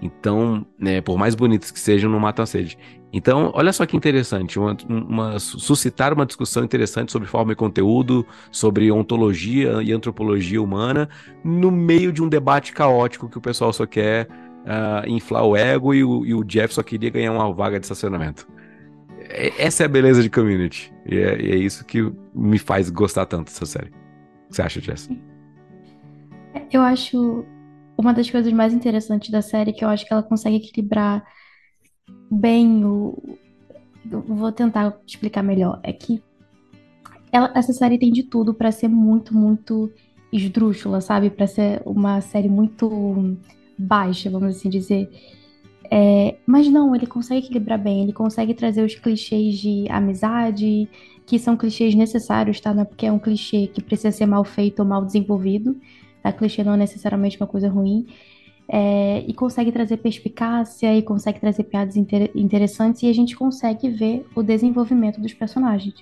[0.00, 2.78] Então, né, por mais bonitos que sejam, não matam a sede.
[3.12, 8.26] Então, olha só que interessante, uma, uma, suscitar uma discussão interessante sobre forma e conteúdo,
[8.50, 11.08] sobre ontologia e antropologia humana,
[11.42, 14.28] no meio de um debate caótico que o pessoal só quer
[14.66, 17.86] uh, inflar o ego e o, e o, Jeff só queria ganhar uma vaga de
[17.86, 18.46] estacionamento.
[19.58, 20.92] Essa é a beleza de Community.
[21.06, 23.88] E é, e é isso que me faz gostar tanto dessa série.
[23.88, 25.08] O que você acha, Jess?
[26.70, 27.44] Eu acho
[27.96, 31.24] uma das coisas mais interessantes da série que eu acho que ela consegue equilibrar
[32.30, 33.38] bem o.
[34.04, 35.80] Vou tentar explicar melhor.
[35.82, 36.22] É que
[37.32, 39.90] ela, essa série tem de tudo para ser muito, muito
[40.32, 41.30] esdrúxula, sabe?
[41.30, 43.36] Para ser uma série muito
[43.78, 45.10] baixa, vamos assim dizer.
[45.90, 50.88] É, mas não, ele consegue equilibrar bem, ele consegue trazer os clichês de amizade,
[51.24, 52.74] que são clichês necessários, tá?
[52.74, 55.76] Não é porque é um clichê que precisa ser mal feito ou mal desenvolvido,
[56.22, 56.32] tá?
[56.32, 58.06] Clichê não é necessariamente uma coisa ruim.
[58.68, 63.88] É, e consegue trazer perspicácia e consegue trazer piadas inter interessantes e a gente consegue
[63.88, 65.94] ver o desenvolvimento dos personagens.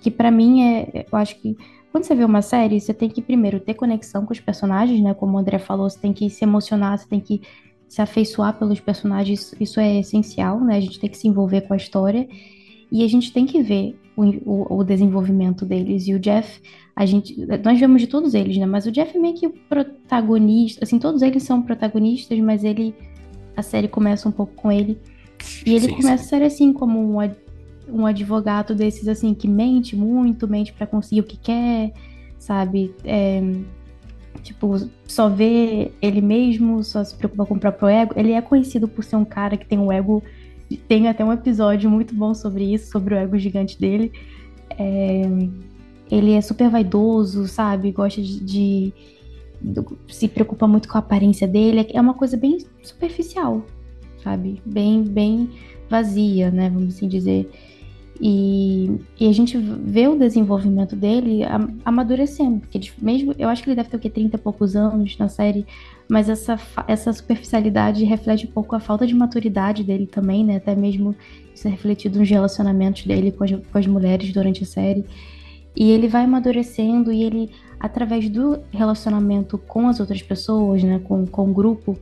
[0.00, 1.56] Que para mim é, eu acho que
[1.92, 5.12] quando você vê uma série, você tem que primeiro ter conexão com os personagens, né?
[5.12, 7.42] Como o André falou, você tem que se emocionar, você tem que
[7.86, 10.78] se afeiçoar pelos personagens, isso é essencial, né?
[10.78, 12.26] A gente tem que se envolver com a história
[12.90, 16.06] e a gente tem que ver o, o, desenvolvimento deles.
[16.06, 16.60] E o Jeff,
[16.94, 18.66] a gente, nós vemos de todos eles, né?
[18.66, 22.94] Mas o Jeff é meio que o protagonista, assim, todos eles são protagonistas, mas ele,
[23.56, 24.98] a série começa um pouco com ele.
[25.66, 26.36] E ele sim, começa sim.
[26.36, 27.30] a ser assim, como um,
[27.88, 31.92] um advogado desses, assim, que mente muito, mente para conseguir o que quer,
[32.38, 32.94] sabe?
[33.04, 33.42] É,
[34.42, 34.74] tipo,
[35.06, 38.12] só vê ele mesmo, só se preocupa com o próprio ego.
[38.16, 40.22] Ele é conhecido por ser um cara que tem um ego.
[40.76, 44.12] Tem até um episódio muito bom sobre isso, sobre o ego gigante dele.
[44.78, 45.22] É,
[46.10, 47.90] ele é super vaidoso, sabe?
[47.90, 48.92] Gosta de, de,
[50.08, 51.86] se preocupa muito com a aparência dele.
[51.92, 53.64] É uma coisa bem superficial,
[54.22, 54.60] sabe?
[54.64, 55.50] Bem, bem
[55.88, 56.70] vazia, né?
[56.70, 57.50] Vamos assim dizer.
[58.20, 61.40] E, e a gente vê o desenvolvimento dele
[61.84, 65.18] amadurecendo, porque mesmo eu acho que ele deve ter o que 30 e poucos anos
[65.18, 65.66] na série,
[66.12, 70.56] mas essa, essa superficialidade reflete um pouco a falta de maturidade dele também, né?
[70.56, 71.16] Até mesmo
[71.54, 75.06] isso é refletido nos relacionamentos dele com as, com as mulheres durante a série.
[75.74, 81.26] E ele vai amadurecendo e ele, através do relacionamento com as outras pessoas, né, com,
[81.26, 81.98] com o grupo,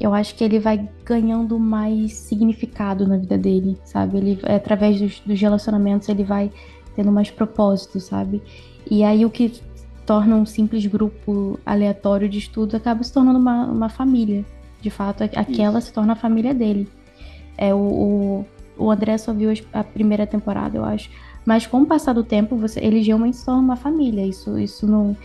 [0.00, 4.16] eu acho que ele vai ganhando mais significado na vida dele, sabe?
[4.16, 6.50] Ele, através dos, dos relacionamentos, ele vai
[6.96, 8.42] tendo mais propósito, sabe?
[8.90, 9.52] E aí o que
[10.06, 14.44] torna um simples grupo aleatório de estudo acaba se tornando uma, uma família.
[14.80, 15.88] De fato, aquela Isso.
[15.88, 16.88] se torna a família dele.
[17.56, 18.44] É, o,
[18.76, 21.10] o, André só viu a primeira temporada, eu acho.
[21.44, 24.26] Mas com o passar do tempo, você, eles realmente são uma família.
[24.26, 25.16] Isso, isso não.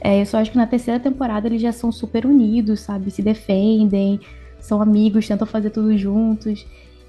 [0.00, 3.10] É, eu só acho que na terceira temporada eles já são super unidos, sabe?
[3.10, 4.18] Se defendem,
[4.58, 6.66] são amigos, tentam fazer tudo juntos.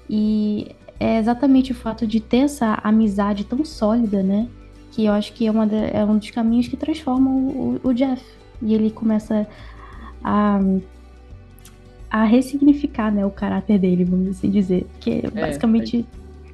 [0.08, 4.48] E é exatamente o fato de ter essa amizade tão sólida, né?
[4.94, 7.92] Que eu acho que é, uma de, é um dos caminhos que transformam o, o,
[7.92, 8.22] Jeff.
[8.62, 9.46] E ele começa
[10.22, 10.60] a,
[12.10, 14.86] a ressignificar né, o caráter dele, vamos assim dizer.
[14.92, 16.06] Porque é, basicamente.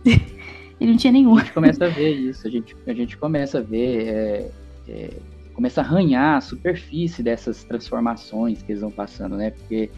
[0.07, 0.41] É...
[0.81, 1.37] Ele não tinha nenhum.
[1.37, 4.51] A gente começa a ver isso, a gente, a gente começa a ver, é,
[4.89, 5.11] é,
[5.53, 9.51] começa a arranhar a superfície dessas transformações que eles vão passando, né?
[9.51, 9.91] Porque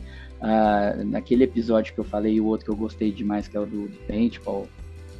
[0.42, 3.64] ah, naquele episódio que eu falei, o outro que eu gostei demais, que é o
[3.64, 4.66] do, do Paintball,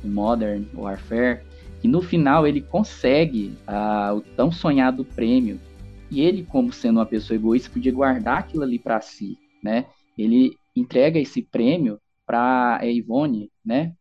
[0.03, 1.43] o Modern Warfare,
[1.83, 5.61] que no final ele consegue ah, o tão sonhado prêmio,
[6.11, 9.87] e ele, como sendo uma pessoa egoísta, podia guardar aquilo ali para si, né?
[10.17, 13.93] Ele entrega esse prêmio para a Ivone, né?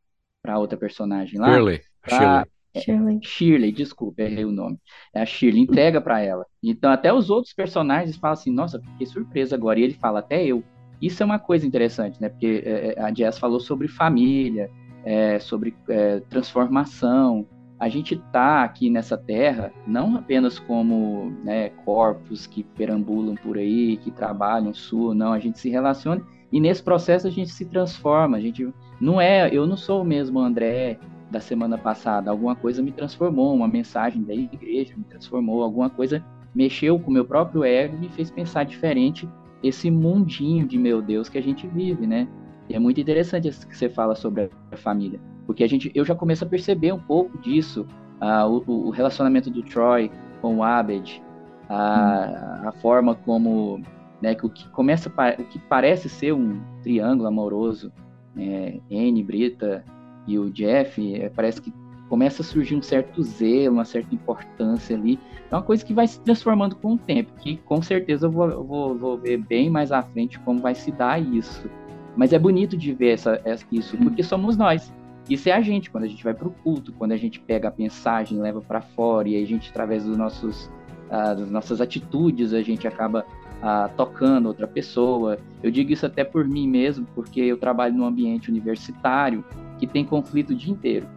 [0.42, 1.54] para outra personagem lá.
[1.54, 1.82] Shirley.
[2.02, 2.48] Pra...
[2.76, 3.20] Shirley.
[3.22, 4.78] Shirley, desculpa, errei o nome.
[5.14, 6.46] É a Shirley, entrega para ela.
[6.64, 9.80] Então, até os outros personagens falam assim: nossa, fiquei surpresa agora.
[9.80, 10.64] E ele fala, até eu.
[11.02, 12.30] Isso é uma coisa interessante, né?
[12.30, 14.70] Porque é, é a Jess falou sobre família,
[15.04, 17.46] é, sobre é, transformação.
[17.82, 23.98] A gente tá aqui nessa terra não apenas como né, corpos que perambulam por aí,
[23.98, 25.34] que trabalham, suam, não.
[25.34, 28.38] A gente se relaciona e nesse processo a gente se transforma.
[28.38, 31.00] A gente não é, eu não sou o mesmo André
[31.32, 32.30] da semana passada.
[32.30, 37.14] Alguma coisa me transformou, uma mensagem da igreja me transformou, alguma coisa mexeu com o
[37.14, 39.28] meu próprio ego e me fez pensar diferente
[39.64, 42.28] esse mundinho de meu Deus que a gente vive, né?
[42.70, 45.20] E é muito interessante isso que você fala sobre a família,
[45.52, 47.86] porque a gente, eu já começo a perceber um pouco disso,
[48.22, 50.10] o, o, relacionamento do Troy
[50.42, 51.22] com o Abed,
[51.68, 53.82] a, a forma como
[54.22, 57.92] né, que o que começa o que parece ser um triângulo amoroso,
[58.38, 59.84] é, Anne, Brita
[60.26, 61.74] e o Jeff, é, parece que
[62.08, 65.20] começa a surgir um certo zelo, uma certa importância ali.
[65.52, 68.50] É uma coisa que vai se transformando com o tempo, que com certeza eu vou,
[68.50, 71.70] eu vou, vou ver bem mais à frente como vai se dar isso.
[72.16, 74.94] Mas é bonito de ver essa, essa, isso, porque somos nós.
[75.30, 77.70] Isso é a gente, quando a gente vai para o culto, quando a gente pega
[77.70, 80.66] a mensagem, leva para fora, e a gente, através dos nossos,
[81.08, 83.26] uh, das nossas atitudes, a gente acaba
[83.62, 85.38] uh, tocando outra pessoa.
[85.62, 89.46] Eu digo isso até por mim mesmo, porque eu trabalho num ambiente universitário
[89.78, 91.08] que tem conflito o dia inteiro.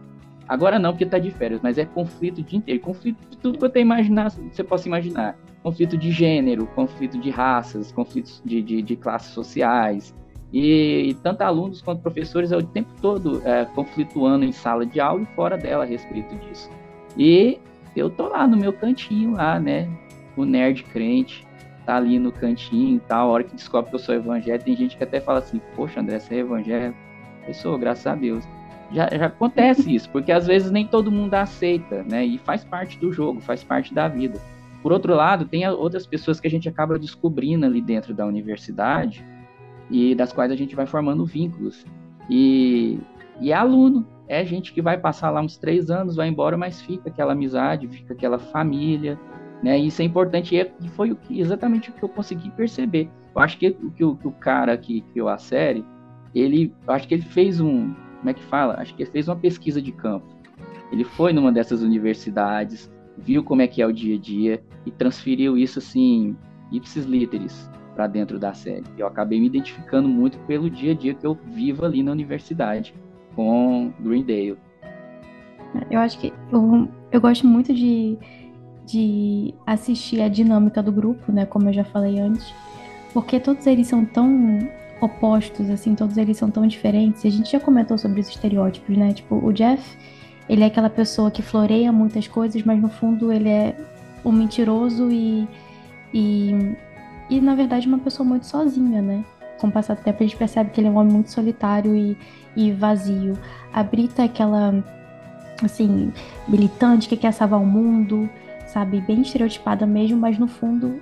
[0.47, 2.79] Agora não, porque tá de férias, mas é conflito o dia inteiro.
[2.79, 5.35] Conflito de tudo que eu imaginar, você possa imaginar.
[5.63, 10.13] Conflito de gênero, conflito de raças, conflitos de, de, de classes sociais.
[10.53, 14.99] E, e, tanto alunos quanto professores é o tempo todo é, conflituando em sala de
[14.99, 16.69] aula e fora dela a respeito disso.
[17.17, 17.59] E
[17.95, 19.89] eu tô lá no meu cantinho lá, né?
[20.37, 21.45] O nerd crente,
[21.85, 23.29] tá ali no cantinho e tal.
[23.29, 25.99] A hora que descobre que eu sou evangélico, tem gente que até fala assim, poxa
[25.99, 26.97] André, você é evangélico?
[27.47, 28.45] Eu sou, graças a Deus
[28.91, 32.25] já, já acontece isso, porque às vezes nem todo mundo aceita, né?
[32.25, 34.39] E faz parte do jogo, faz parte da vida.
[34.81, 39.25] Por outro lado, tem outras pessoas que a gente acaba descobrindo ali dentro da universidade
[39.89, 41.85] e das quais a gente vai formando vínculos.
[42.29, 42.99] E,
[43.39, 46.81] e é aluno, é gente que vai passar lá uns três anos, vai embora, mas
[46.81, 49.19] fica aquela amizade, fica aquela família,
[49.61, 49.77] né?
[49.77, 53.09] Isso é importante e foi o que, exatamente o que eu consegui perceber.
[53.35, 55.85] Eu acho que o que o, cara que criou a série,
[56.33, 58.75] ele, acho que ele fez um, como é que fala?
[58.79, 60.25] Acho que ele fez uma pesquisa de campo.
[60.91, 64.91] Ele foi numa dessas universidades, viu como é que é o dia a dia e
[64.91, 66.35] transferiu isso assim,
[66.71, 68.83] ipsis literis, para dentro da série.
[68.97, 72.93] Eu acabei me identificando muito pelo dia a dia que eu vivo ali na universidade
[73.35, 74.57] com Greendale.
[75.89, 78.17] Eu acho que eu, eu gosto muito de,
[78.85, 81.45] de assistir a dinâmica do grupo, né?
[81.45, 82.53] Como eu já falei antes,
[83.13, 84.59] porque todos eles são tão
[85.01, 87.25] opostos, assim, todos eles são tão diferentes.
[87.25, 89.13] A gente já comentou sobre os estereótipos, né?
[89.13, 89.97] Tipo, o Jeff,
[90.49, 93.75] ele é aquela pessoa que floreia muitas coisas, mas no fundo ele é
[94.23, 95.47] um mentiroso e,
[96.13, 96.75] e,
[97.29, 99.23] e na verdade, uma pessoa muito sozinha, né?
[99.59, 101.95] Com o passar do tempo, a gente percebe que ele é um homem muito solitário
[101.95, 102.17] e,
[102.55, 103.37] e vazio.
[103.73, 104.83] A Brita é aquela,
[105.63, 106.11] assim,
[106.47, 108.29] militante que quer salvar o mundo,
[108.67, 109.01] sabe?
[109.01, 111.01] Bem estereotipada mesmo, mas no fundo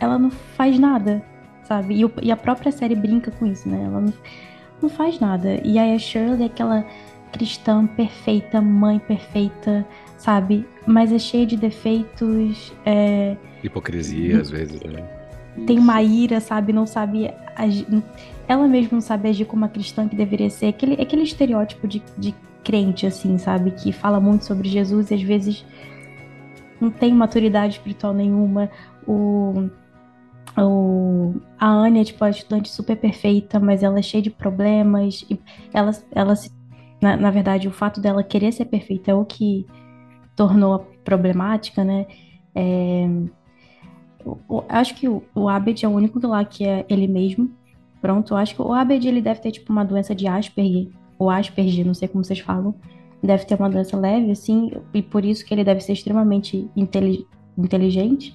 [0.00, 1.22] ela não faz nada
[1.64, 1.94] sabe?
[1.94, 3.84] E, o, e, a própria série brinca com isso, né?
[3.84, 4.12] Ela não,
[4.82, 5.60] não faz nada.
[5.64, 6.84] E aí a Shirley é aquela
[7.32, 9.86] cristã perfeita, mãe perfeita,
[10.18, 10.66] sabe?
[10.86, 12.72] Mas é cheia de defeitos.
[12.84, 13.36] É...
[13.62, 15.02] Hipocrisia, às vezes, né?
[15.66, 16.72] Tem uma ira, sabe?
[16.72, 17.86] Não sabe agir.
[18.48, 20.66] Ela mesma não sabe agir como uma cristã que deveria ser.
[20.66, 23.70] Aquele, aquele estereótipo de, de crente, assim, sabe?
[23.72, 25.64] Que fala muito sobre Jesus e às vezes
[26.80, 28.70] não tem maturidade espiritual nenhuma.
[29.06, 29.68] O
[30.56, 35.24] o, a Anya é tipo a estudante super perfeita, mas ela é cheia de problemas.
[35.72, 36.34] Ela, ela
[37.00, 39.66] na, na verdade, o fato dela querer ser perfeita é o que
[40.36, 42.06] tornou a problemática, né?
[42.54, 43.08] É,
[44.68, 47.50] acho que o, o Abed é o único lá que é ele mesmo.
[48.00, 51.30] Pronto, eu acho que o Abed ele deve ter tipo uma doença de Asperger, ou
[51.30, 52.74] Asperger, não sei como vocês falam.
[53.22, 56.68] Deve ter uma doença leve, assim, e por isso que ele deve ser extremamente
[57.56, 58.34] inteligente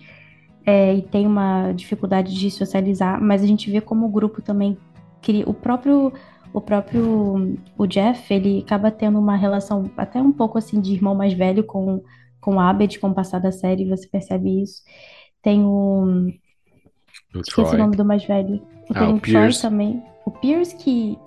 [0.67, 4.77] é, e tem uma dificuldade de socializar, mas a gente vê como o grupo também
[5.21, 5.47] cria.
[5.47, 6.11] O próprio,
[6.51, 11.15] o próprio o Jeff, ele acaba tendo uma relação até um pouco assim de irmão
[11.15, 12.03] mais velho com,
[12.41, 14.81] com o Abed, com o passar da série, você percebe isso.
[15.41, 16.31] Tem o.
[17.35, 17.75] o Esqueci Troy.
[17.75, 18.61] o nome do mais velho.
[18.89, 20.03] Ah, tem o, o Troy também.
[20.25, 21.17] O Pierce, que.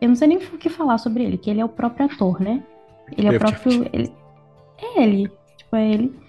[0.00, 2.40] Eu não sei nem o que falar sobre ele, que ele é o próprio ator,
[2.40, 2.62] né?
[3.16, 3.88] Ele é o próprio.
[3.92, 4.12] Ele...
[4.80, 5.30] É ele.
[5.56, 6.22] Tipo, é ele.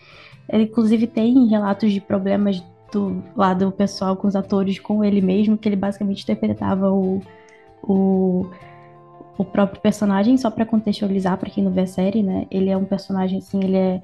[0.49, 5.57] Ele, inclusive, tem relatos de problemas do lado pessoal com os atores, com ele mesmo,
[5.57, 7.21] que ele basicamente interpretava o,
[7.81, 8.45] o,
[9.37, 12.45] o próprio personagem, só para contextualizar para quem não vê a série, né?
[12.51, 14.01] Ele é um personagem, assim, ele é.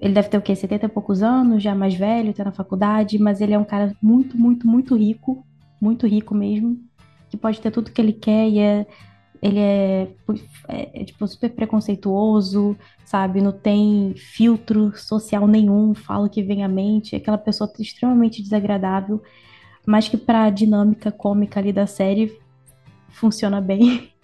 [0.00, 0.56] Ele deve ter o quê?
[0.56, 3.94] 70 e poucos anos, já mais velho, tá na faculdade, mas ele é um cara
[4.02, 5.44] muito, muito, muito rico,
[5.80, 6.78] muito rico mesmo,
[7.28, 8.86] que pode ter tudo que ele quer e é
[9.42, 10.08] ele é,
[10.68, 13.40] é, é, tipo super preconceituoso, sabe?
[13.40, 18.42] Não tem filtro social nenhum, fala o que vem à mente, é aquela pessoa extremamente
[18.42, 19.22] desagradável,
[19.86, 22.38] mas que para a dinâmica cômica ali da série
[23.08, 24.10] funciona bem.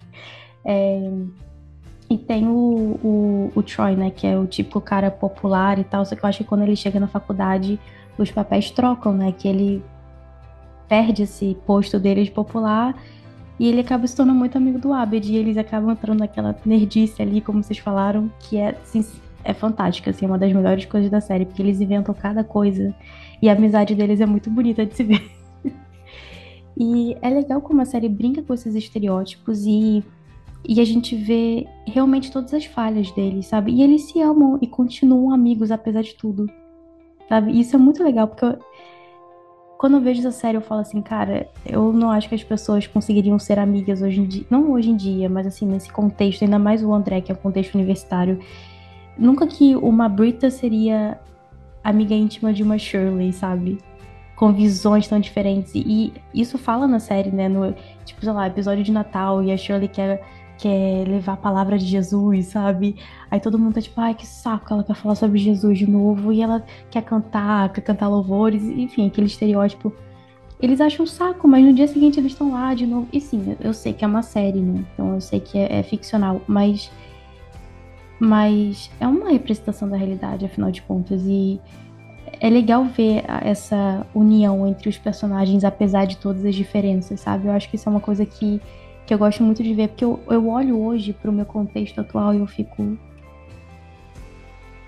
[0.69, 0.99] É,
[2.09, 4.09] e tem o, o, o, Troy, né?
[4.11, 6.75] Que é o típico cara popular e tal, só que eu acho que quando ele
[6.75, 7.79] chega na faculdade,
[8.17, 9.33] os papéis trocam, né?
[9.33, 9.83] Que ele
[10.87, 12.95] perde esse posto dele de popular
[13.59, 15.31] E ele acaba se tornando muito amigo do Abed.
[15.31, 19.05] E eles acabam entrando naquela nerdice ali, como vocês falaram, que é, assim,
[19.43, 22.95] é fantástica, assim, é uma das melhores coisas da série, porque eles inventam cada coisa.
[23.41, 25.29] E a amizade deles é muito bonita de se ver.
[26.77, 30.03] e é legal como a série brinca com esses estereótipos e,
[30.67, 33.71] e a gente vê realmente todas as falhas deles, sabe?
[33.71, 36.45] E eles se amam e continuam amigos apesar de tudo,
[37.29, 37.53] sabe?
[37.53, 38.59] E isso é muito legal, porque eu,
[39.77, 42.85] quando eu vejo essa série, eu falo assim, cara, eu não acho que as pessoas
[42.85, 44.45] conseguiriam ser amigas hoje em dia.
[44.49, 47.37] Não hoje em dia, mas assim, nesse contexto, ainda mais o André, que é um
[47.37, 48.39] contexto universitário.
[49.17, 51.17] Nunca que uma Brita seria
[51.83, 53.77] amiga íntima de uma Shirley, sabe?
[54.35, 55.73] Com visões tão diferentes.
[55.75, 57.47] E isso fala na série, né?
[57.47, 60.21] No, tipo, sei lá, episódio de Natal, e a Shirley quer
[60.57, 62.95] quer levar a palavra de Jesus, sabe?
[63.29, 66.31] Aí todo mundo tá tipo, ai, que saco, ela quer falar sobre Jesus de novo,
[66.33, 69.93] e ela quer cantar, quer cantar louvores, enfim, aquele estereótipo.
[70.59, 73.07] Eles acham um saco, mas no dia seguinte eles estão lá de novo.
[73.13, 74.83] E sim, eu sei que é uma série, né?
[74.93, 76.91] Então eu sei que é, é ficcional, mas.
[78.19, 81.21] Mas é uma representação da realidade, afinal de contas.
[81.27, 81.61] E
[82.39, 87.47] é legal ver essa união entre os personagens, apesar de todas as diferenças, sabe?
[87.47, 88.59] Eu acho que isso é uma coisa que
[89.07, 92.01] que eu gosto muito de ver, porque eu, eu olho hoje para o meu contexto
[92.01, 92.97] atual e eu fico.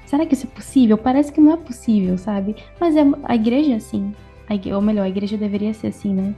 [0.05, 0.97] Será que isso é possível?
[0.97, 2.57] Parece que não é possível, sabe?
[2.79, 4.13] Mas é, a igreja é assim.
[4.49, 6.35] A, ou melhor, a igreja deveria ser assim, né?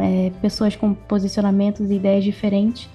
[0.00, 2.88] É, pessoas com posicionamentos e ideias diferentes,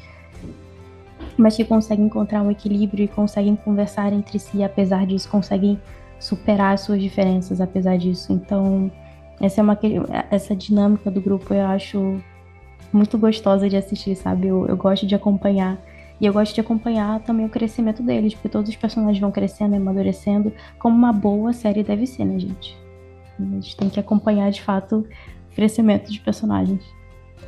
[1.38, 5.80] mas que conseguem encontrar um equilíbrio e conseguem conversar entre si, apesar disso, conseguem
[6.20, 8.34] superar as suas diferenças, apesar disso.
[8.34, 8.92] Então,
[9.40, 9.78] essa é uma
[10.32, 12.20] essa dinâmica do grupo eu acho
[12.92, 14.48] muito gostosa de assistir, sabe?
[14.48, 15.78] Eu, eu gosto de acompanhar.
[16.20, 19.76] E eu gosto de acompanhar também o crescimento deles, porque todos os personagens vão crescendo
[19.76, 22.76] e amadurecendo, como uma boa série deve ser, né, gente?
[23.40, 25.08] A gente tem que acompanhar, de fato,
[25.52, 26.84] o crescimento dos personagens.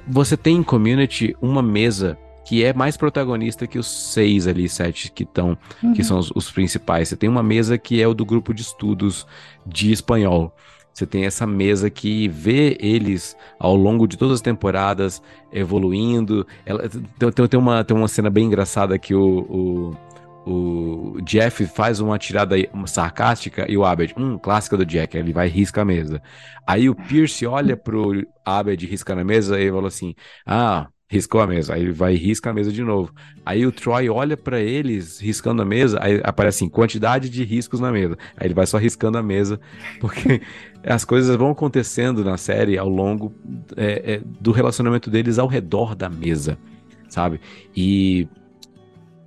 [0.08, 5.12] Você tem em Community uma mesa que é mais protagonista que os seis ali, sete
[5.12, 5.94] que estão, uhum.
[5.94, 7.10] que são os, os principais.
[7.10, 9.28] Você tem uma mesa que é o do grupo de estudos
[9.66, 10.54] de espanhol.
[11.00, 16.45] Você tem essa mesa que vê eles ao longo de todas as temporadas evoluindo.
[16.66, 19.95] Ela, tem, tem, uma, tem uma cena bem engraçada que o,
[20.45, 25.32] o, o Jeff faz uma tirada sarcástica e o Abed, hum, clássica do Jack, ele
[25.32, 26.22] vai e risca a mesa.
[26.68, 30.14] Aí o Pierce olha pro Abed risca na mesa e fala assim:
[30.45, 31.74] Ah, riscou a mesa.
[31.74, 33.12] Aí ele vai e risca a mesa de novo.
[33.43, 37.80] Aí o Troy olha para eles riscando a mesa, aí aparece assim, quantidade de riscos
[37.80, 38.16] na mesa.
[38.38, 39.60] Aí ele vai só riscando a mesa,
[39.99, 40.41] porque
[40.84, 43.34] as coisas vão acontecendo na série ao longo
[43.76, 46.60] é, é, do relacionamento deles ao redor da mesa,
[47.10, 47.41] sabe?
[47.76, 48.28] E,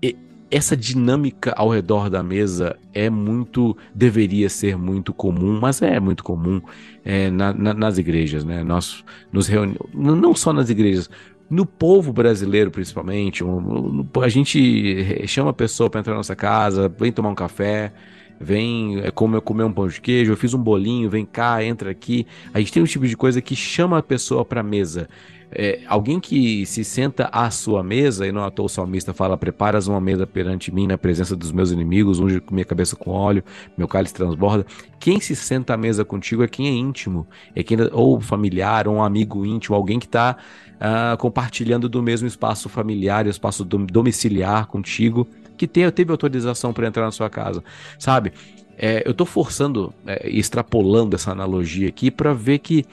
[0.00, 0.16] e
[0.52, 6.22] essa dinâmica ao redor da mesa é muito, deveria ser muito comum, mas é muito
[6.22, 6.60] comum
[7.04, 8.62] é, na, na, nas igrejas, né?
[8.62, 11.10] Nós nos reunimos, não só nas igrejas,
[11.52, 13.44] no povo brasileiro, principalmente,
[14.22, 17.92] a gente chama a pessoa para entrar na nossa casa, vem tomar um café,
[18.40, 21.90] vem é, comer, comer um pão de queijo, eu fiz um bolinho, vem cá, entra
[21.90, 22.26] aqui.
[22.54, 25.10] A gente tem um tipo de coisa que chama a pessoa para mesa.
[25.54, 29.36] É, alguém que se senta à sua mesa, e não à toa o salmista fala:
[29.36, 33.44] Preparas uma mesa perante mim na presença dos meus inimigos, unge minha cabeça com óleo,
[33.76, 34.64] meu cálice transborda.
[34.98, 38.96] Quem se senta à mesa contigo é quem é íntimo, é quem ou familiar, ou
[38.96, 40.36] um amigo íntimo, alguém que está
[40.76, 47.04] uh, compartilhando do mesmo espaço familiar, espaço domiciliar contigo, que te, teve autorização para entrar
[47.04, 47.62] na sua casa,
[47.98, 48.32] sabe?
[48.76, 52.84] É, eu estou forçando, é, extrapolando essa analogia aqui para ver que,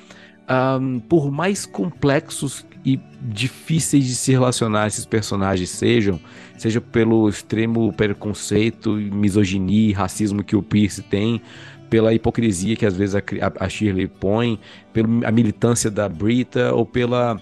[0.49, 6.19] um, por mais complexos e difíceis de se relacionar esses personagens sejam,
[6.57, 11.41] seja pelo extremo preconceito, misoginia e racismo que o Pierce tem,
[11.89, 13.21] pela hipocrisia que às vezes a,
[13.59, 14.59] a Shirley põe,
[14.93, 17.39] pela militância da Brita ou pela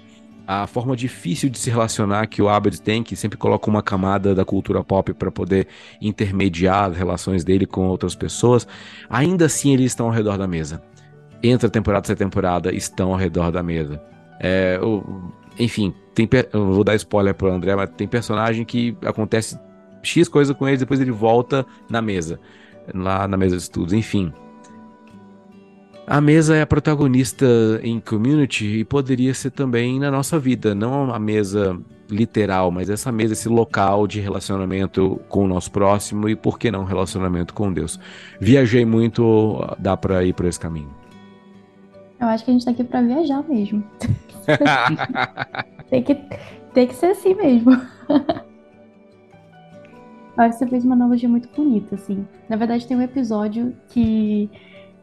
[0.49, 4.33] a forma difícil de se relacionar que o Abed tem, que sempre coloca uma camada
[4.33, 5.67] da cultura pop para poder
[5.99, 8.65] intermediar as relações dele com outras pessoas,
[9.09, 10.81] ainda assim eles estão ao redor da mesa.
[11.43, 14.01] Entra temporada, sai temporada, estão ao redor da mesa.
[14.39, 15.03] É, o,
[15.59, 19.59] enfim, tem, eu vou dar spoiler pro André, mas tem personagem que acontece
[20.03, 22.39] X coisa com ele, depois ele volta na mesa,
[22.93, 24.31] lá na mesa de estudos, enfim.
[26.05, 27.45] A mesa é a protagonista
[27.83, 31.77] em community e poderia ser também na nossa vida, não a mesa
[32.09, 36.71] literal, mas essa mesa, esse local de relacionamento com o nosso próximo e por que
[36.71, 37.99] não relacionamento com Deus.
[38.39, 40.89] Viajei muito, dá para ir por esse caminho.
[42.19, 43.83] Eu acho que a gente tá aqui para viajar mesmo.
[45.89, 46.15] tem, que,
[46.73, 47.71] tem que ser assim mesmo.
[50.35, 52.25] Eu acho que você fez uma analogia muito bonita, assim.
[52.47, 54.49] Na verdade, tem um episódio que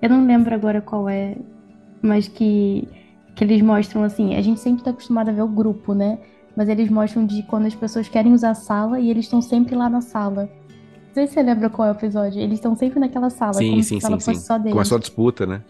[0.01, 1.37] eu não lembro agora qual é,
[2.03, 2.89] mas que,
[3.35, 4.35] que eles mostram assim.
[4.37, 6.19] A gente sempre está acostumado a ver o grupo, né?
[6.57, 9.75] mas eles mostram de quando as pessoas querem usar a sala e eles estão sempre
[9.75, 10.49] lá na sala.
[11.07, 12.41] Não sei se você lembra qual é o episódio.
[12.41, 14.41] Eles estão sempre naquela sala, sim, como sim, se sim, fosse sim.
[14.41, 14.73] só deles.
[14.73, 15.62] Começou a disputa, né?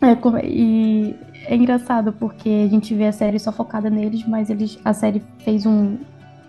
[0.00, 1.16] É, como- e
[1.46, 5.22] é engraçado porque a gente vê a série só focada neles, mas eles, a série
[5.38, 5.96] fez um,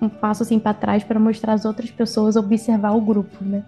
[0.02, 3.64] um passo assim para trás para mostrar as outras pessoas observar o grupo, né?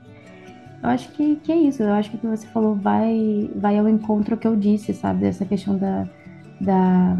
[0.81, 1.83] Eu acho que, que é isso.
[1.83, 5.21] Eu acho que o que você falou vai, vai ao encontro que eu disse, sabe?
[5.21, 6.07] Dessa questão da,
[6.59, 7.17] da,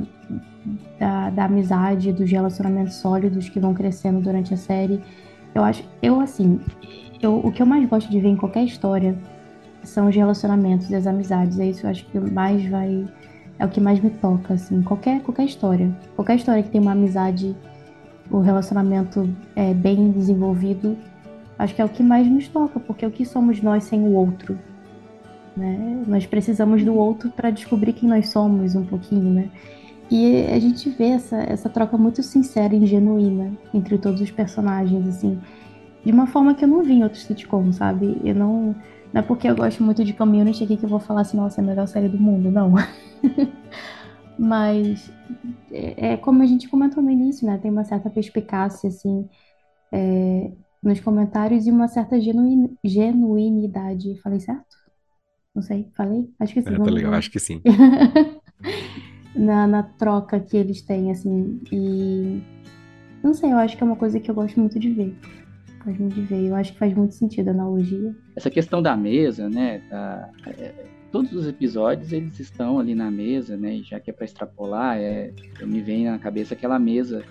[0.99, 5.01] da, da amizade, dos relacionamentos sólidos que vão crescendo durante a série.
[5.53, 6.60] Eu acho, eu assim,
[7.22, 9.18] eu, o que eu mais gosto de ver em qualquer história
[9.84, 11.59] são os relacionamentos e as amizades.
[11.59, 13.07] É isso, eu acho que mais vai.
[13.57, 14.82] É o que mais me toca, assim.
[14.82, 15.91] Qualquer, qualquer história.
[16.15, 17.55] Qualquer história que tem uma amizade,
[18.32, 20.97] o relacionamento é bem desenvolvido,
[21.57, 24.13] acho que é o que mais nos toca, porque o que somos nós sem o
[24.13, 24.57] outro?
[25.57, 26.03] Né?
[26.07, 29.49] Nós precisamos do outro para descobrir quem nós somos um pouquinho, né?
[30.11, 35.07] E a gente vê essa, essa troca muito sincera e genuína entre todos os personagens,
[35.07, 35.39] assim,
[36.03, 38.19] de uma forma que eu não vi em outros sitcoms, sabe?
[38.23, 38.75] Eu não,
[39.14, 41.62] não é porque eu gosto muito de Community aqui que eu vou falar assim, nossa,
[41.62, 42.74] é a melhor série do mundo, não.
[44.38, 45.12] Mas
[45.72, 47.57] é, é como a gente comentou no início, né?
[47.57, 49.28] Tem uma certa perspicácia, assim,
[49.91, 50.51] é,
[50.82, 54.20] nos comentários e uma certa genuin, genuinidade.
[54.22, 54.78] Falei certo?
[55.53, 56.30] Não sei, falei?
[56.39, 56.70] Acho que sim.
[56.70, 57.18] É, tá vamos legal, lá.
[57.18, 57.62] acho que sim.
[59.36, 61.60] na, na troca que eles têm, assim.
[61.72, 62.41] E
[63.24, 65.18] não sei, eu acho que é uma coisa que eu gosto muito de ver.
[65.86, 66.47] Gosto muito ver.
[66.47, 68.15] Eu acho que faz muito sentido a analogia.
[68.36, 69.82] Essa questão da mesa, né?
[69.89, 70.73] da- é,
[71.11, 73.82] todos os episódios eles estão ali na mesa, né?
[73.84, 77.23] Já que é para extrapolar, é, me vem na cabeça aquela mesa,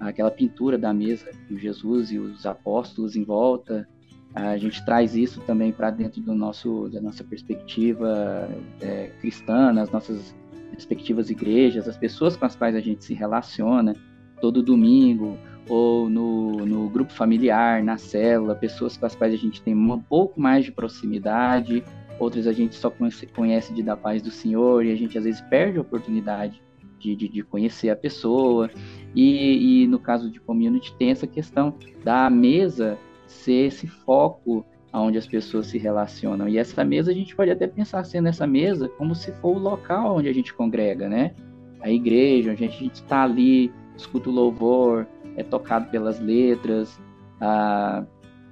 [0.00, 3.88] aquela pintura da mesa com Jesus e os apóstolos em volta.
[4.34, 8.48] A gente traz isso também para dentro do nosso, da nossa perspectiva
[8.80, 10.34] é, cristã, nas nossas
[10.74, 13.94] respectivas igrejas, as pessoas com as quais a gente se relaciona
[14.40, 15.38] todo domingo,
[15.68, 20.00] ou no, no grupo familiar, na célula, pessoas com as quais a gente tem um
[20.00, 21.82] pouco mais de proximidade,
[22.18, 25.40] outras a gente só conhece, de dar paz do Senhor e a gente às vezes
[25.42, 26.62] perde a oportunidade
[26.98, 28.70] de, de, de conhecer a pessoa.
[29.14, 35.18] E, e no caso de community tem essa questão da mesa ser esse foco onde
[35.18, 36.48] as pessoas se relacionam.
[36.48, 39.58] E essa mesa a gente pode até pensar sendo essa mesa como se for o
[39.58, 41.34] local onde a gente congrega, né?
[41.80, 45.06] A igreja, onde a gente está ali, escuta o louvor,
[45.36, 47.00] é tocado pelas letras,
[47.40, 48.04] a,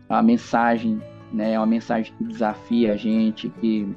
[0.08, 1.00] a mensagem,
[1.32, 1.52] né?
[1.52, 3.88] É uma mensagem que desafia a gente, que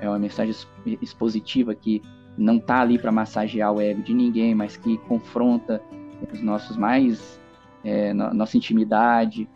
[0.00, 0.54] é uma mensagem
[1.00, 2.02] expositiva que
[2.38, 5.80] não está ali para massagear o ego de ninguém, mas que confronta
[6.32, 7.40] os nossos mais
[7.84, 9.48] é, nossa intimidade.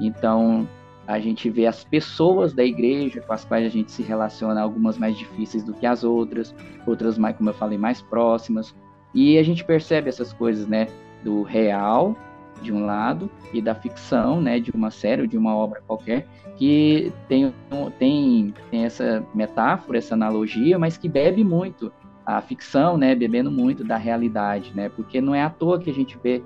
[0.00, 0.68] Então
[1.06, 4.98] a gente vê as pessoas da igreja com as quais a gente se relaciona, algumas
[4.98, 6.54] mais difíceis do que as outras,
[6.86, 8.74] outras mais, como eu falei, mais próximas.
[9.14, 10.88] E a gente percebe essas coisas, né,
[11.22, 12.16] do real
[12.62, 16.26] de um lado e da ficção, né, de uma série ou de uma obra qualquer,
[16.56, 17.52] que tem,
[17.98, 21.92] tem, tem essa metáfora, essa analogia, mas que bebe muito
[22.24, 25.94] a ficção, né, bebendo muito da realidade, né, porque não é à toa que a
[25.94, 26.42] gente vê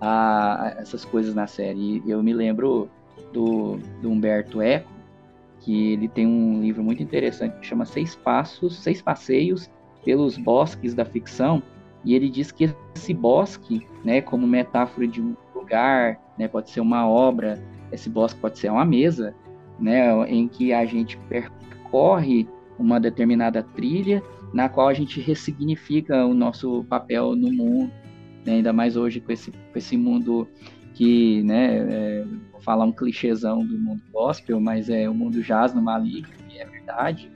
[0.00, 2.02] a, essas coisas na série.
[2.04, 2.88] E eu me lembro
[3.32, 4.90] do, do Humberto Eco,
[5.60, 9.68] que ele tem um livro muito interessante que chama Seis Passos, Seis Passeios
[10.04, 11.62] pelos Bosques da Ficção,
[12.04, 16.80] e ele diz que esse bosque, né, como metáfora de um lugar, né, pode ser
[16.80, 19.34] uma obra, esse bosque pode ser uma mesa,
[19.78, 24.22] né, em que a gente percorre uma determinada trilha
[24.52, 27.92] na qual a gente ressignifica o nosso papel no mundo,
[28.44, 30.48] né, ainda mais hoje com esse, com esse mundo
[30.94, 35.74] que, né, é, vou falar um clichêzão do mundo gospel, mas é o mundo jaz
[35.74, 37.30] no maligno, e é verdade.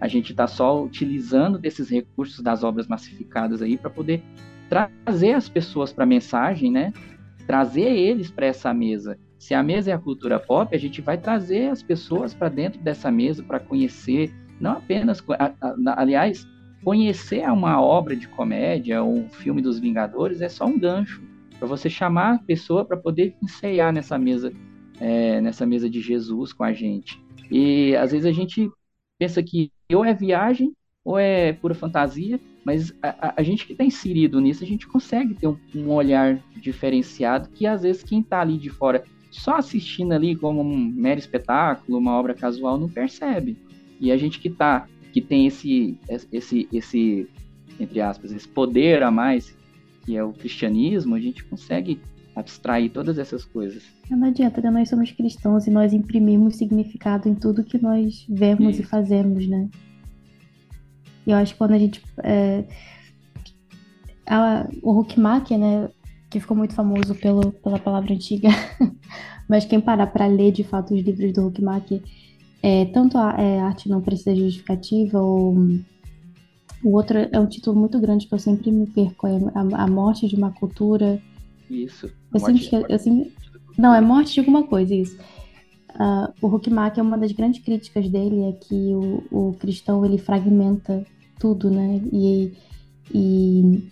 [0.00, 4.22] A gente está só utilizando desses recursos das obras massificadas aí para poder
[4.68, 6.92] trazer as pessoas para a mensagem, né?
[7.46, 9.18] Trazer eles para essa mesa.
[9.38, 12.80] Se a mesa é a cultura pop, a gente vai trazer as pessoas para dentro
[12.80, 15.24] dessa mesa para conhecer, não apenas,
[15.96, 16.46] aliás,
[16.82, 21.22] conhecer uma obra de comédia ou um filme dos Vingadores é só um gancho
[21.58, 24.52] para você chamar a pessoa para poder ensaiar nessa mesa,
[25.00, 27.20] é, nessa mesa de Jesus com a gente.
[27.50, 28.70] E às vezes a gente
[29.18, 30.74] pensa que ou é viagem
[31.04, 35.34] ou é pura fantasia, mas a, a gente que está inserido nisso, a gente consegue
[35.34, 40.12] ter um, um, olhar diferenciado que às vezes quem está ali de fora só assistindo
[40.12, 43.56] ali como um mero espetáculo, uma obra casual, não percebe.
[43.98, 45.98] E a gente que tá, que tem esse,
[46.30, 47.28] esse, esse,
[47.80, 49.56] entre aspas, esse poder a mais,
[50.04, 52.00] que é o cristianismo, a gente consegue
[52.38, 53.82] abstrair todas essas coisas.
[54.10, 54.70] Não adianta, né?
[54.70, 58.82] Nós somos cristãos e nós imprimimos significado em tudo que nós vemos Isso.
[58.82, 59.68] e fazemos, né?
[61.26, 62.02] E eu acho que quando a gente.
[62.22, 62.64] É,
[64.26, 65.88] a, o Huckmacher, né?
[66.30, 68.48] que ficou muito famoso pelo, pela palavra antiga,
[69.48, 72.02] mas quem parar para ler de fato os livros do Huckmacher,
[72.62, 75.56] é, tanto a é, arte não precisa de justificativa, ou
[76.84, 79.86] o outro é um título muito grande que eu sempre me perco, é a, a
[79.86, 81.20] morte de uma cultura.
[81.70, 82.10] Isso.
[82.32, 83.32] Eu sempre, eu sempre,
[83.76, 85.16] não, é morte de alguma coisa, isso.
[85.94, 91.04] Uh, o Huckmacher, uma das grandes críticas dele é que o, o cristão ele fragmenta
[91.38, 92.00] tudo, né?
[92.12, 92.52] E,
[93.12, 93.88] e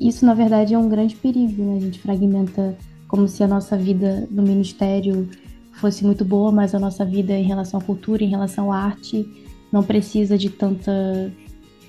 [0.00, 1.76] isso, na verdade, é um grande perigo, né?
[1.76, 2.76] A gente fragmenta
[3.08, 5.28] como se a nossa vida no ministério
[5.72, 9.26] fosse muito boa, mas a nossa vida em relação à cultura, em relação à arte,
[9.72, 11.32] não precisa de tanta,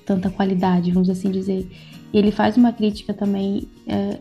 [0.04, 1.68] tanta qualidade, vamos assim dizer.
[2.12, 4.18] E ele faz uma crítica também, é,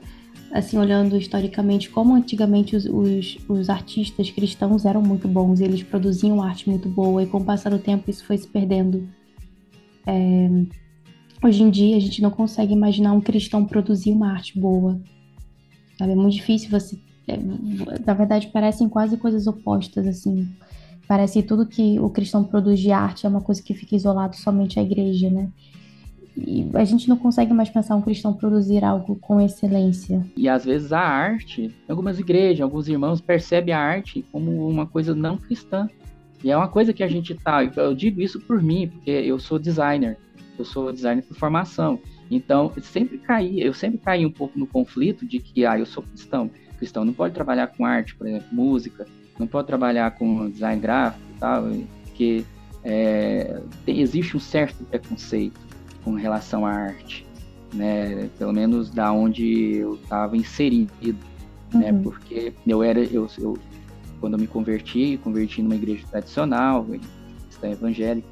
[0.52, 6.42] assim, olhando historicamente, como antigamente os, os, os, artistas cristãos eram muito bons, eles produziam
[6.42, 9.08] arte muito boa, e com o passar do tempo isso foi se perdendo.
[10.08, 10.50] É,
[11.46, 15.00] Hoje em dia, a gente não consegue imaginar um cristão produzir uma arte boa.
[15.96, 16.14] Sabe?
[16.14, 16.98] É muito difícil você.
[17.28, 20.48] É, na verdade, parecem quase coisas opostas, assim.
[21.08, 24.36] Parece que tudo que o cristão produz de arte é uma coisa que fica isolado
[24.36, 25.50] somente à igreja, né?
[26.38, 30.26] E a gente não consegue mais pensar um cristão produzir algo com excelência.
[30.36, 35.16] E às vezes a arte, algumas igrejas, alguns irmãos percebem a arte como uma coisa
[35.16, 35.90] não cristã.
[36.44, 37.64] E é uma coisa que a gente tá.
[37.64, 40.18] Eu digo isso por mim, porque eu sou designer
[40.58, 42.00] eu sou designer por formação.
[42.30, 45.86] Então, eu sempre caí, eu sempre caí um pouco no conflito de que, ah, eu
[45.86, 46.50] sou cristão.
[46.78, 49.06] Cristão não pode trabalhar com arte, por exemplo, música,
[49.40, 51.64] não pode trabalhar com design gráfico e tal,
[52.04, 52.44] porque
[52.84, 55.60] é, tem, existe um certo preconceito
[56.06, 57.26] com relação à arte,
[57.74, 58.30] né?
[58.38, 61.12] Pelo menos da onde eu estava inserido, né?
[61.74, 61.80] uhum.
[61.80, 62.02] né?
[62.04, 63.58] Porque eu era, eu, eu,
[64.22, 66.86] quando eu me converti, converti numa igreja tradicional,
[67.48, 68.30] cristã evangélica,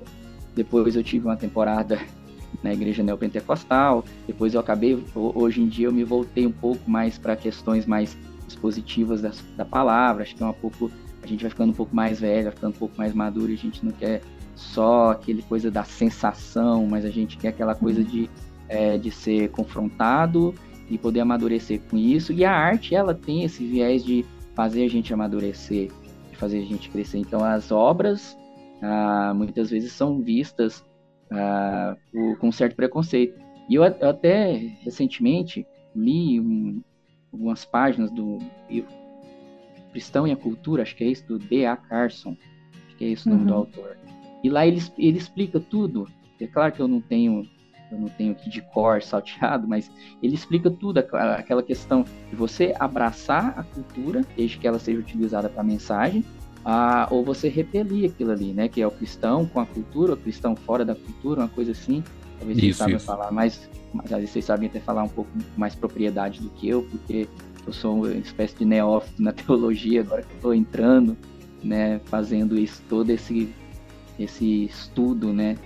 [0.56, 2.00] depois eu tive uma temporada
[2.62, 4.06] na igreja neopentecostal.
[4.28, 8.16] Depois eu acabei, hoje em dia eu me voltei um pouco mais para questões mais
[8.48, 10.22] expositivas da, da palavra.
[10.22, 10.92] Acho que é um pouco
[11.24, 13.56] a gente vai ficando um pouco mais velho, vai ficando um pouco mais maduro e
[13.56, 14.22] a gente não quer
[14.56, 18.30] só aquele coisa da sensação, mas a gente quer aquela coisa de,
[18.68, 20.54] é, de ser confrontado
[20.90, 22.32] e poder amadurecer com isso.
[22.34, 25.90] E a arte, ela tem esse viés de fazer a gente amadurecer,
[26.30, 27.18] de fazer a gente crescer.
[27.18, 28.38] Então, as obras
[28.82, 30.84] ah, muitas vezes são vistas
[31.32, 31.96] ah,
[32.40, 33.40] com certo preconceito.
[33.70, 36.82] E eu, eu até recentemente li um,
[37.32, 38.40] algumas páginas do
[38.70, 38.92] livro
[39.92, 41.78] Cristão e a Cultura, acho que é isso, do D.A.
[41.78, 42.36] Carson,
[42.88, 43.48] acho que é isso o nome uhum.
[43.48, 43.98] do autor.
[44.44, 46.08] E lá ele, ele explica tudo.
[46.40, 47.48] É claro que eu não tenho
[47.92, 49.90] eu não tenho aqui de cor salteado, mas
[50.22, 55.48] ele explica tudo, aquela questão de você abraçar a cultura, desde que ela seja utilizada
[55.48, 56.26] para mensagem,
[56.66, 58.68] ah, ou você repelir aquilo ali, né?
[58.68, 62.04] Que é o cristão com a cultura, o cristão fora da cultura, uma coisa assim.
[62.40, 66.40] Talvez isso, vocês saibam falar mais, mas vocês sabem até falar um pouco mais propriedade
[66.42, 67.28] do que eu, porque
[67.66, 71.18] eu sou uma espécie de neófito na teologia, agora que eu estou entrando,
[71.64, 72.00] né?
[72.06, 73.54] Fazendo isso, todo esse,
[74.20, 75.58] esse estudo, né?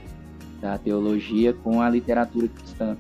[0.62, 2.98] Da teologia com a literatura cristã.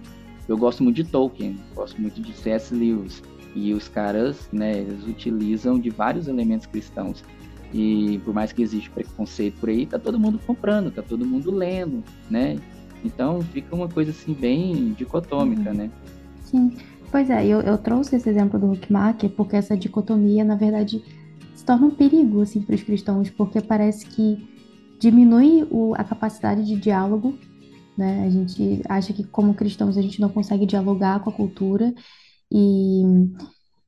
[0.47, 2.73] Eu gosto muito de Tolkien, gosto muito de C.S.
[2.73, 3.21] Lewis,
[3.55, 4.79] e os caras, né?
[4.79, 7.23] Eles utilizam de vários elementos cristãos
[7.73, 11.51] e por mais que exista preconceito por aí, tá todo mundo comprando, tá todo mundo
[11.51, 12.57] lendo, né?
[13.03, 15.75] Então fica uma coisa assim bem dicotômica, uhum.
[15.75, 15.91] né?
[16.41, 16.77] Sim.
[17.11, 21.03] Pois é, eu, eu trouxe esse exemplo do Huckmacher porque essa dicotomia, na verdade,
[21.55, 24.56] se torna um perigo assim, para os cristãos, porque parece que
[24.99, 27.37] diminui o, a capacidade de diálogo.
[27.97, 28.25] Né?
[28.25, 31.93] A gente acha que, como cristãos, a gente não consegue dialogar com a cultura
[32.51, 33.03] e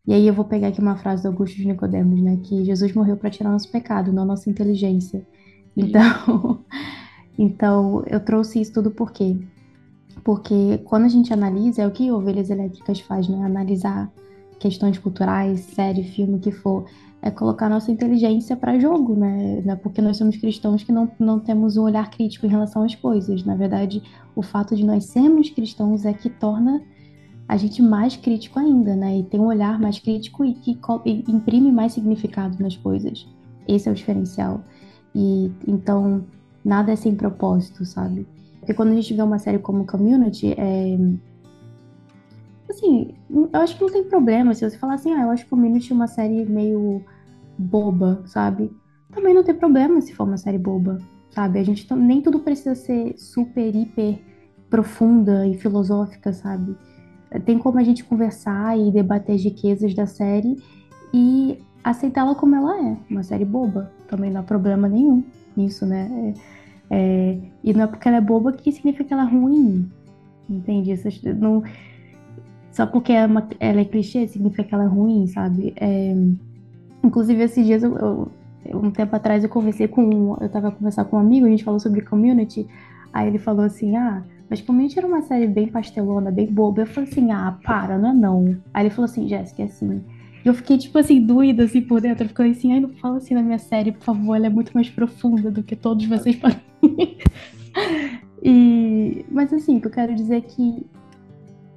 [0.10, 2.40] e aí eu vou pegar aqui uma frase do Augusto de Nicodemos, né?
[2.44, 5.24] Que Jesus morreu para tirar nosso pecado, não nossa inteligência.
[5.78, 6.66] Então,
[7.38, 9.38] então eu trouxe isso tudo por quê?
[10.24, 13.46] Porque quando a gente analisa, é o que Ovelhas Elétricas faz, né?
[13.46, 14.12] Analisar
[14.58, 16.86] questões culturais, série, filme, o que for,
[17.22, 19.62] é colocar nossa inteligência para jogo, né?
[19.66, 22.96] É porque nós somos cristãos que não, não temos um olhar crítico em relação às
[22.96, 23.44] coisas.
[23.44, 24.02] Na verdade,
[24.36, 26.82] o fato de nós sermos cristãos é que torna
[27.48, 29.18] a gente mais crítico ainda, né?
[29.18, 30.80] E tem um olhar mais crítico e que
[31.28, 33.28] imprime mais significado nas coisas.
[33.68, 34.64] Esse é o diferencial.
[35.14, 36.24] E então
[36.64, 38.26] nada é sem propósito, sabe?
[38.60, 40.98] Porque quando a gente vê uma série como Community, é
[42.80, 45.92] assim, eu acho que não tem problema se você falar assim, ah, eu acho Community
[45.92, 47.04] é uma série meio
[47.58, 48.72] boba, sabe?
[49.12, 50.98] Também não tem problema se for uma série boba,
[51.32, 51.60] sabe?
[51.60, 54.20] A gente nem tudo precisa ser super, hiper
[54.70, 56.76] profunda e filosófica, sabe?
[57.46, 60.58] tem como a gente conversar e debater as riquezas da série
[61.14, 63.92] e aceitá-la como ela é, uma série boba.
[64.08, 65.24] Também não há problema nenhum
[65.56, 66.34] nisso, né?
[66.90, 69.92] É, é, e não é porque ela é boba que significa que ela é ruim,
[70.50, 70.92] entende?
[71.40, 71.62] Não,
[72.80, 75.74] só porque é uma, ela é clichê significa que ela é ruim, sabe?
[75.76, 76.16] É,
[77.04, 78.32] inclusive, esses dias, eu, eu,
[78.74, 80.38] um tempo atrás, eu conversei com.
[80.40, 82.66] Eu tava conversando com um amigo, a gente falou sobre community.
[83.12, 86.84] Aí ele falou assim: ah, mas Community era uma série bem pastelona, bem boba.
[86.84, 88.58] Eu falei assim: ah, para, não é não.
[88.74, 90.02] Aí ele falou assim: Jéssica, é assim.
[90.46, 92.24] E eu fiquei, tipo assim, doida, assim, por dentro.
[92.24, 94.72] Eu fiquei assim: ai, não fala assim na minha série, por favor, ela é muito
[94.74, 96.62] mais profunda do que todos vocês podem.
[98.42, 99.26] e...
[99.30, 100.86] Mas assim, o que eu quero dizer é que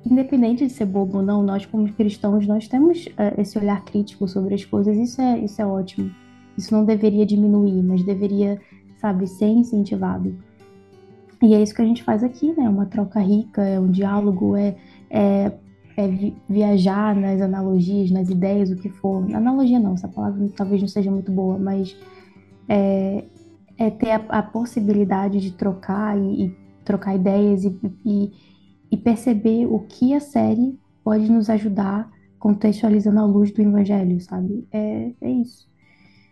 [0.05, 4.27] independente de ser bobo ou não, nós como cristãos, nós temos uh, esse olhar crítico
[4.27, 6.11] sobre as coisas, isso é, isso é ótimo.
[6.57, 8.61] Isso não deveria diminuir, mas deveria,
[8.99, 10.37] sabe, ser incentivado.
[11.43, 12.69] E é isso que a gente faz aqui, né?
[12.69, 14.77] Uma troca rica, é um diálogo, é,
[15.11, 15.53] é,
[15.97, 19.25] é vi viajar nas analogias, nas ideias, o que for.
[19.35, 21.97] Analogia não, essa palavra talvez não seja muito boa, mas
[22.69, 23.25] é,
[23.77, 28.33] é ter a, a possibilidade de trocar e, e trocar ideias e, e
[28.93, 34.67] e perceber o que a série pode nos ajudar contextualizando a luz do evangelho, sabe?
[34.71, 35.67] É, é isso.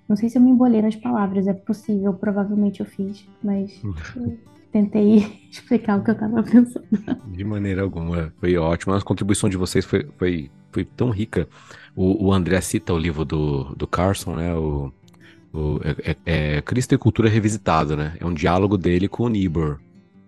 [0.06, 3.80] Não sei se eu me embolei nas palavras, é possível, provavelmente eu fiz, mas
[4.14, 4.36] eu
[4.70, 6.86] tentei explicar o que eu estava pensando.
[7.28, 8.92] De maneira alguma, foi ótimo.
[8.92, 11.48] A contribuição de vocês foi, foi, foi tão rica.
[11.96, 14.54] O, o André cita o livro do, do Carson, né?
[14.54, 14.92] O,
[15.52, 18.16] o, é, é, é Cristo e Cultura Revisitada, né?
[18.20, 19.78] É um diálogo dele com o Niebuhr.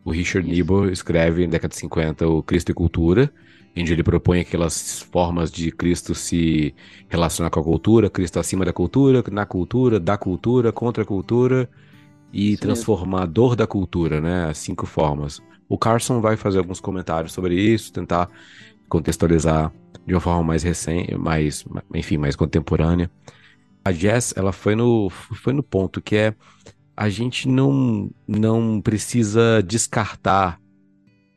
[0.04, 3.32] O Richard Niebuhr escreve, na década de 50, o Cristo e Cultura,
[3.76, 6.74] onde ele propõe aquelas formas de Cristo se
[7.08, 11.68] relacionar com a cultura, Cristo acima da cultura, na cultura, da cultura, contra a cultura
[12.32, 14.46] e Isso transformador da cultura, né?
[14.46, 15.40] As cinco formas.
[15.68, 18.28] O Carson vai fazer alguns comentários sobre isso, tentar
[18.88, 19.72] contextualizar
[20.06, 23.10] de uma forma mais recente, mais, enfim, mais contemporânea.
[23.84, 26.34] A Jess, ela foi no, foi no ponto que é
[26.96, 30.60] a gente não, não precisa descartar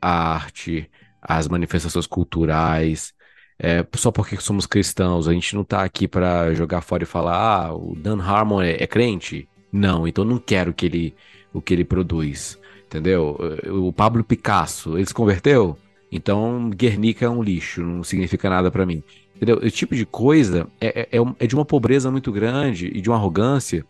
[0.02, 0.90] a arte,
[1.22, 3.14] as manifestações culturais,
[3.58, 5.28] é, só porque somos cristãos.
[5.28, 8.72] A gente não está aqui para jogar fora e falar, ah, o Dan Harmon é,
[8.74, 9.48] é, crente?
[9.72, 11.16] Não, então não quero que ele,
[11.54, 12.60] o que ele produz.
[12.86, 13.38] Entendeu?
[13.68, 15.78] O Pablo Picasso, ele se converteu?
[16.12, 19.04] Então Guernica é um lixo, não significa nada para mim.
[19.36, 19.60] Entendeu?
[19.62, 23.18] Esse tipo de coisa é, é, é de uma pobreza muito grande e de uma
[23.18, 23.86] arrogância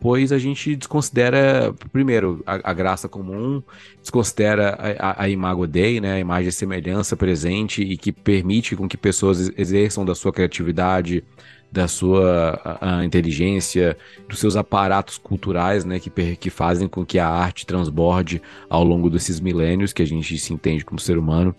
[0.00, 3.62] pois a gente desconsidera, primeiro, a, a graça comum,
[4.00, 8.76] desconsidera a, a, a, imago Dei, né, a imagem e semelhança presente e que permite
[8.76, 11.24] com que pessoas exerçam da sua criatividade,
[11.70, 13.96] da sua a, inteligência,
[14.28, 19.10] dos seus aparatos culturais, né, que, que fazem com que a arte transborde ao longo
[19.10, 21.54] desses milênios que a gente se entende como ser humano.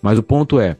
[0.00, 0.76] Mas o ponto é,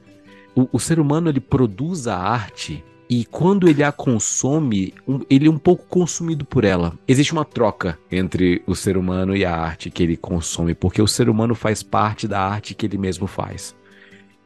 [0.55, 5.49] o, o ser humano ele produz a arte e quando ele a consome, um, ele
[5.49, 6.97] é um pouco consumido por ela.
[7.09, 11.09] Existe uma troca entre o ser humano e a arte que ele consome, porque o
[11.09, 13.75] ser humano faz parte da arte que ele mesmo faz.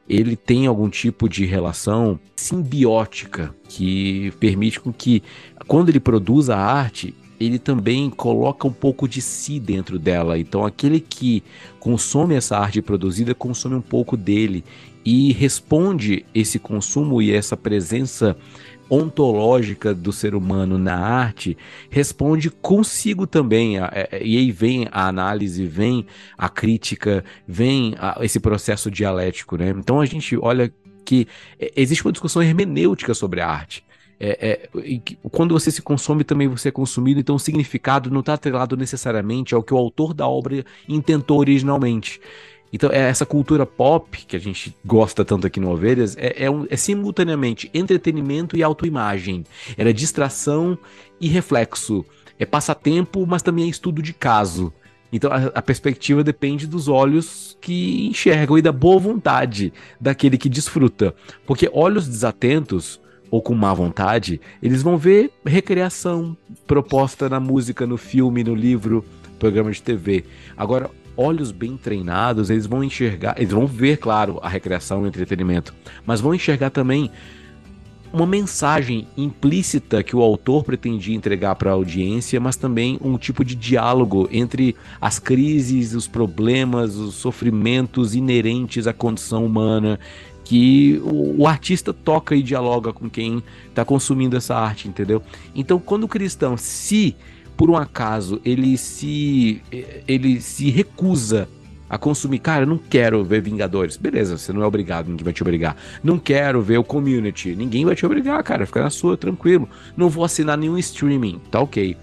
[0.09, 5.23] Ele tem algum tipo de relação simbiótica que permite com que,
[5.67, 10.39] quando ele produz a arte, ele também coloca um pouco de si dentro dela.
[10.39, 11.43] Então, aquele que
[11.79, 14.65] consome essa arte produzida consome um pouco dele
[15.05, 18.37] e responde esse consumo e essa presença
[18.89, 21.57] ontológica do ser humano na arte
[21.91, 23.79] responde consigo também.
[23.79, 26.07] É, é, e aí vem a análise vem
[26.37, 29.71] a crítica vem esse processo dialético né?
[29.71, 30.73] Então a gente olha
[31.05, 31.27] que
[31.59, 33.85] é, existe uma discussão hermenêutica sobre a arte
[34.19, 35.01] é, é,
[35.31, 39.55] quando você se consome, também você é consumido, então o significado não está atrelado necessariamente
[39.55, 42.21] ao que o autor da obra intentou originalmente.
[42.73, 46.51] Então, é essa cultura pop que a gente gosta tanto aqui no Ovelhas é, é,
[46.51, 49.45] um, é simultaneamente entretenimento e autoimagem.
[49.77, 50.77] Era distração
[51.21, 52.05] e reflexo.
[52.37, 54.73] É passatempo, mas também é estudo de caso.
[55.13, 60.49] Então a, a, perspectiva depende dos olhos que enxergam e da boa vontade daquele que
[60.49, 61.15] desfruta.
[61.47, 63.01] Porque olhos desatentos
[63.35, 66.37] ou com má vontade, eles vão ver recreação
[66.69, 69.05] proposta na música, no filme, no livro,
[69.41, 70.25] programa de TV.
[70.57, 75.09] Agora, olhos bem treinados, eles vão enxergar, eles vão ver, claro, a recreação e o
[75.09, 75.75] entretenimento,
[76.07, 77.11] mas vão enxergar também
[78.13, 83.45] uma mensagem implícita que o autor pretendia entregar para a audiência, mas também um tipo
[83.45, 89.99] de diálogo entre as crises, os problemas, os sofrimentos inerentes à condição humana
[90.45, 95.23] que o, o artista toca e dialoga com quem está consumindo essa arte, entendeu?
[95.55, 97.17] Então, quando o cristão se
[97.57, 99.63] por um acaso ele se
[100.07, 101.49] ele se recusa
[101.89, 103.97] a consumir, cara, eu não quero ver Vingadores.
[103.97, 105.77] Beleza, você não é obrigado, ninguém vai te obrigar.
[106.03, 109.69] Não quero ver o Community, ninguém vai te obrigar, cara, fica na sua, tranquilo.
[109.97, 111.97] Não vou assinar nenhum streaming, tá ok.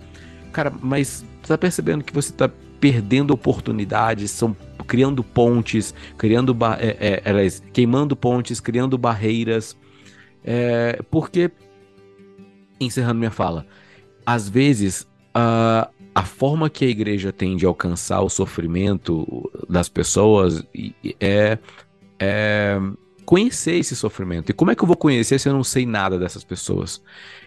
[0.54, 4.56] Cara, mas tá percebendo que você tá perdendo oportunidades, estão
[4.92, 9.78] criando pontes, criando é, é, queimando pontes, criando barreiras.
[10.44, 11.50] É, porque,
[12.78, 13.66] encerrando minha fala,
[14.26, 20.62] às vezes a, a forma que a igreja tem de alcançar o sofrimento das pessoas
[21.22, 21.58] é,
[22.20, 22.78] é
[23.32, 24.50] conhecer esse sofrimento.
[24.50, 27.02] E como é que eu vou conhecer se eu não sei nada dessas pessoas?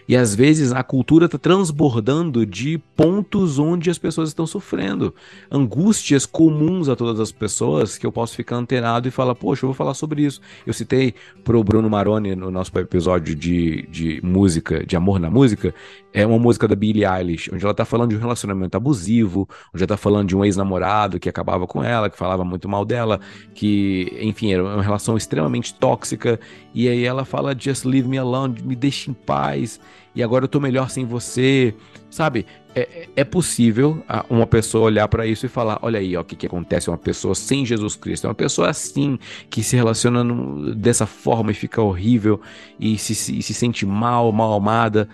[0.07, 5.13] E às vezes a cultura está transbordando de pontos onde as pessoas estão sofrendo.
[5.49, 9.69] Angústias comuns a todas as pessoas que eu posso ficar antenado e falar, poxa, eu
[9.69, 10.41] vou falar sobre isso.
[10.65, 11.13] Eu citei
[11.43, 15.73] pro Bruno Maroni no nosso episódio de, de música, de amor na música,
[16.15, 19.83] é uma música da Billie Eilish, onde ela está falando de um relacionamento abusivo, onde
[19.83, 23.19] ela tá falando de um ex-namorado que acabava com ela, que falava muito mal dela,
[23.53, 26.39] que, enfim, era uma relação extremamente tóxica.
[26.73, 29.79] E aí ela fala, just leave me alone, me deixe em paz
[30.15, 31.75] e agora eu tô melhor sem você,
[32.09, 32.45] sabe?
[32.73, 36.37] É, é possível uma pessoa olhar para isso e falar: olha aí, ó, o que,
[36.37, 36.89] que acontece?
[36.89, 39.19] Uma pessoa sem Jesus Cristo, é uma pessoa assim,
[39.49, 42.39] que se relaciona no, dessa forma e fica horrível
[42.79, 45.09] e se, se, se sente mal, mal amada.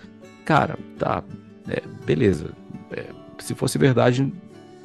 [0.46, 1.24] Cara, tá,
[1.68, 2.52] é, beleza.
[2.92, 3.06] É,
[3.40, 4.32] se fosse verdade,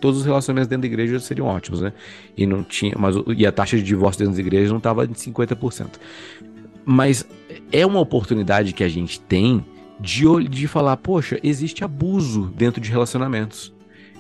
[0.07, 1.93] todos os relacionamentos dentro da igreja seriam ótimos, né?
[2.37, 5.15] E não tinha, mas e a taxa de divórcio dentro da igreja não estava de
[5.15, 5.95] 50%.
[6.85, 7.27] Mas
[7.73, 9.65] é uma oportunidade que a gente tem
[9.99, 13.75] de, de falar, poxa, existe abuso dentro de relacionamentos.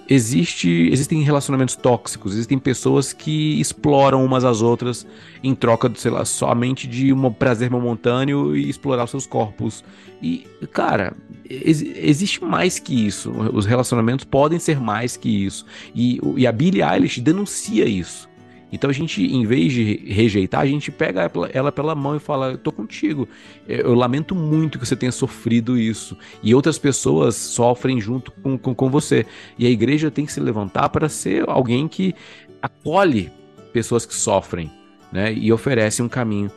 [0.09, 5.07] Existe, existem relacionamentos tóxicos, existem pessoas que exploram umas às outras
[5.43, 9.83] em troca, sei lá, somente de um prazer momentâneo e explorar os seus corpos.
[10.23, 11.13] E, cara,
[11.49, 13.31] ex existe mais que isso.
[13.53, 15.67] Os relacionamentos podem ser mais que isso.
[15.95, 18.29] E, e a Billie Eilish denuncia isso.
[18.77, 22.53] Então a gente, em vez de rejeitar, a gente pega ela pela mão e fala:
[22.53, 23.27] Eu tô contigo.
[23.67, 26.17] Eu lamento muito que você tenha sofrido isso.
[26.43, 29.25] E outras pessoas sofrem junto com, com, com você.
[29.59, 32.15] E a igreja tem que se levantar para ser alguém que
[32.61, 33.33] acolhe
[33.73, 34.71] pessoas que sofrem
[35.11, 35.33] né?
[35.33, 36.51] e oferece um caminho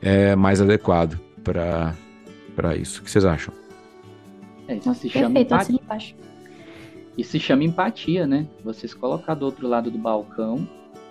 [0.00, 3.00] é, mais adequado para isso.
[3.00, 3.52] O que vocês acham?
[4.68, 6.16] É, isso se chama Perfeito, empatia.
[7.18, 8.46] E se chama empatia, né?
[8.62, 10.68] Você se colocar do outro lado do balcão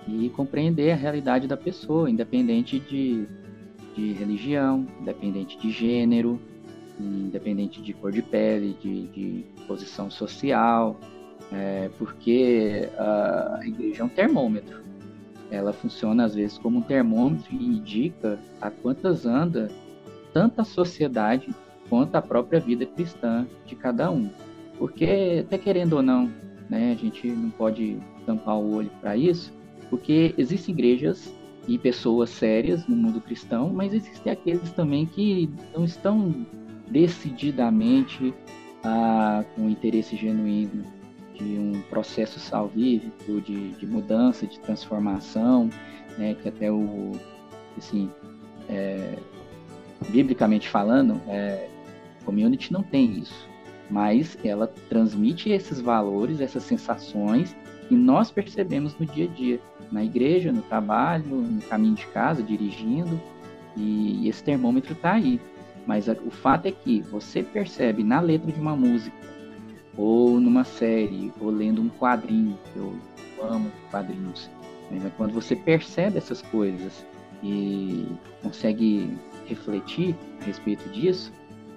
[0.07, 3.25] e compreender a realidade da pessoa, independente de,
[3.95, 6.39] de religião, independente de gênero,
[6.99, 10.99] independente de cor de pele, de, de posição social,
[11.51, 14.83] é, porque a igreja é um termômetro.
[15.51, 19.69] Ela funciona às vezes como um termômetro e indica a quantas anda
[20.33, 21.53] tanto a sociedade
[21.89, 24.29] quanto a própria vida cristã de cada um.
[24.77, 26.31] Porque, até querendo ou não,
[26.69, 29.53] né, a gente não pode tampar o olho para isso,
[29.89, 31.33] porque existem igrejas
[31.67, 36.45] e pessoas sérias no mundo cristão, mas existem aqueles também que não estão
[36.87, 38.33] decididamente
[38.83, 40.83] ah, com interesse genuíno
[41.33, 45.69] de um processo salvífico, de, de mudança, de transformação,
[46.17, 47.11] né, que até o,
[47.77, 48.09] assim,
[48.69, 49.17] é,
[50.09, 51.67] biblicamente falando, é,
[52.23, 53.47] community não tem isso,
[53.89, 57.55] mas ela transmite esses valores, essas sensações
[57.87, 59.59] que nós percebemos no dia a dia
[59.91, 63.19] na igreja, no trabalho, no caminho de casa, dirigindo,
[63.77, 65.39] e esse termômetro está aí.
[65.85, 69.15] Mas o fato é que você percebe na letra de uma música,
[69.95, 72.93] ou numa série, ou lendo um quadrinho, eu
[73.41, 74.49] amo quadrinhos,
[74.89, 75.11] né?
[75.15, 77.05] quando você percebe essas coisas
[77.43, 78.05] e
[78.41, 79.15] consegue
[79.45, 81.31] refletir a respeito disso,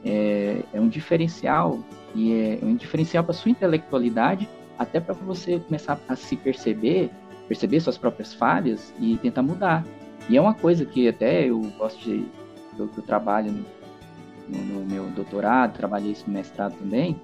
[0.04, 1.78] é, é um diferencial,
[2.14, 4.48] e é um diferencial para sua intelectualidade,
[4.78, 7.10] até para você começar a se perceber
[7.48, 9.84] perceber suas próprias falhas e tentar mudar.
[10.28, 12.26] E é uma coisa que até eu gosto de.
[12.78, 13.52] Eu, eu trabalho
[14.46, 17.20] no, no, meu doutorado, trabalhei isso no mestrado também,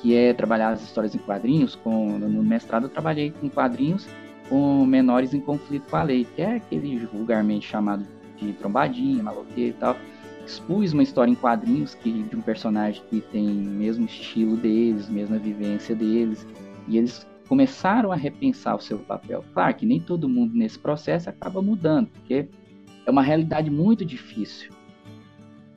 [0.00, 1.76] que é trabalhar as histórias em quadrinhos.
[1.76, 4.06] Com, no mestrado eu trabalhei com quadrinhos
[4.48, 8.04] com menores em conflito com a lei, que é aquele vulgarmente chamado
[8.36, 9.96] de trombadinha, maloqueiro e tal.
[10.44, 15.08] Expus uma história em quadrinhos que, de um personagem que tem o mesmo estilo deles,
[15.08, 16.46] mesma vivência deles,
[16.88, 19.44] e eles começaram a repensar o seu papel.
[19.54, 22.48] Claro que nem todo mundo nesse processo acaba mudando, porque
[23.06, 24.70] é uma realidade muito difícil.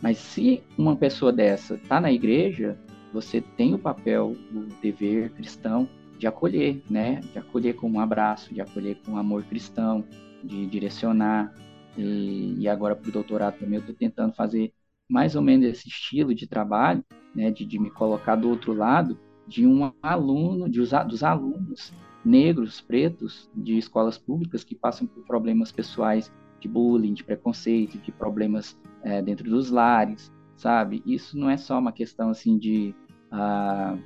[0.01, 2.77] Mas se uma pessoa dessa está na igreja,
[3.13, 5.87] você tem o papel, o dever cristão
[6.17, 7.21] de acolher, né?
[7.31, 10.03] De acolher com um abraço, de acolher com um amor cristão,
[10.43, 11.53] de direcionar.
[11.97, 14.73] E, e agora para o doutorado também eu estou tentando fazer
[15.09, 17.03] mais ou menos esse estilo de trabalho,
[17.35, 17.49] né?
[17.51, 19.17] De, de me colocar do outro lado
[19.51, 21.93] de um aluno, de, dos alunos
[22.23, 26.31] negros, pretos, de escolas públicas que passam por problemas pessoais
[26.61, 31.03] de bullying, de preconceito, de problemas é, dentro dos lares, sabe?
[31.05, 32.95] Isso não é só uma questão assim de,
[33.33, 33.99] uh,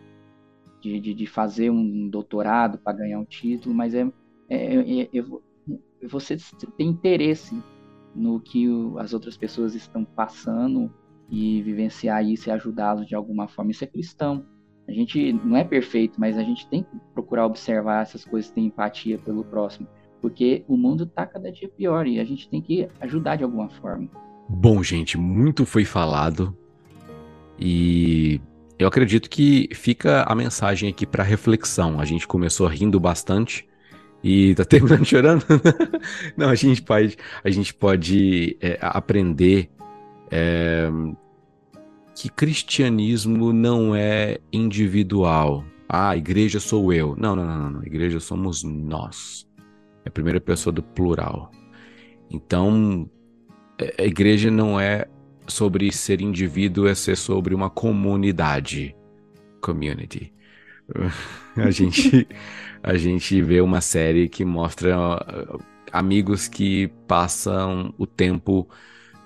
[0.82, 4.12] de, de, de fazer um doutorado para ganhar um título, mas é,
[4.50, 5.26] é, é, é
[6.08, 6.38] você
[6.76, 7.62] tem interesse
[8.16, 10.92] no que o, as outras pessoas estão passando
[11.30, 13.70] e vivenciar isso e ajudá-los de alguma forma.
[13.70, 14.44] Isso é cristão.
[14.88, 18.62] A gente não é perfeito, mas a gente tem que procurar observar essas coisas, ter
[18.62, 19.88] empatia pelo próximo,
[20.22, 23.70] porque o mundo está cada dia pior e a gente tem que ajudar de alguma
[23.70, 24.10] forma.
[24.48, 26.56] Bom, gente, muito foi falado
[27.60, 28.40] e
[28.78, 32.00] eu acredito que fica a mensagem aqui para reflexão.
[32.00, 33.68] A gente começou rindo bastante
[34.24, 35.46] e tá terminando chorando.
[36.36, 39.70] Não, a gente pode, a gente pode é, aprender
[40.30, 40.90] é,
[42.16, 45.66] que cristianismo não é individual.
[45.88, 47.16] Ah, igreja sou eu.
[47.18, 47.84] Não, não, não, não.
[47.84, 49.46] Igreja somos nós.
[50.06, 51.52] É a primeira pessoa do plural.
[52.32, 53.10] Então,
[53.78, 55.06] é, a igreja não é
[55.46, 58.96] sobre ser indivíduo, é ser sobre uma comunidade.
[59.62, 60.34] Community.
[61.58, 62.28] A gente,
[62.84, 64.94] a gente vê uma série que mostra
[65.90, 68.68] amigos que passam o tempo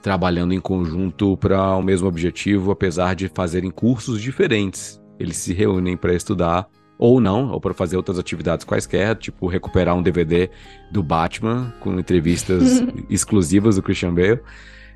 [0.01, 5.01] trabalhando em conjunto para o mesmo objetivo, apesar de fazerem cursos diferentes.
[5.19, 9.95] Eles se reúnem para estudar, ou não, ou para fazer outras atividades quaisquer, tipo recuperar
[9.95, 10.49] um DVD
[10.91, 14.41] do Batman com entrevistas exclusivas do Christian Bale,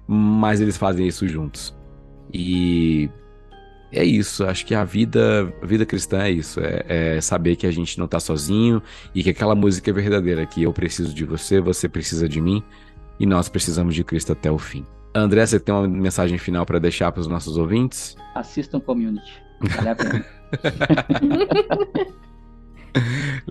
[0.07, 1.75] mas eles fazem isso juntos.
[2.33, 3.09] E
[3.91, 7.67] é isso, acho que a vida, a vida cristã é isso, é, é saber que
[7.67, 8.81] a gente não está sozinho
[9.13, 12.63] e que aquela música é verdadeira, que eu preciso de você, você precisa de mim
[13.19, 14.85] e nós precisamos de Cristo até o fim.
[15.15, 18.15] André, você tem uma mensagem final para deixar para os nossos ouvintes?
[18.33, 19.41] Assistam Community.
[19.61, 20.25] Vale a pena.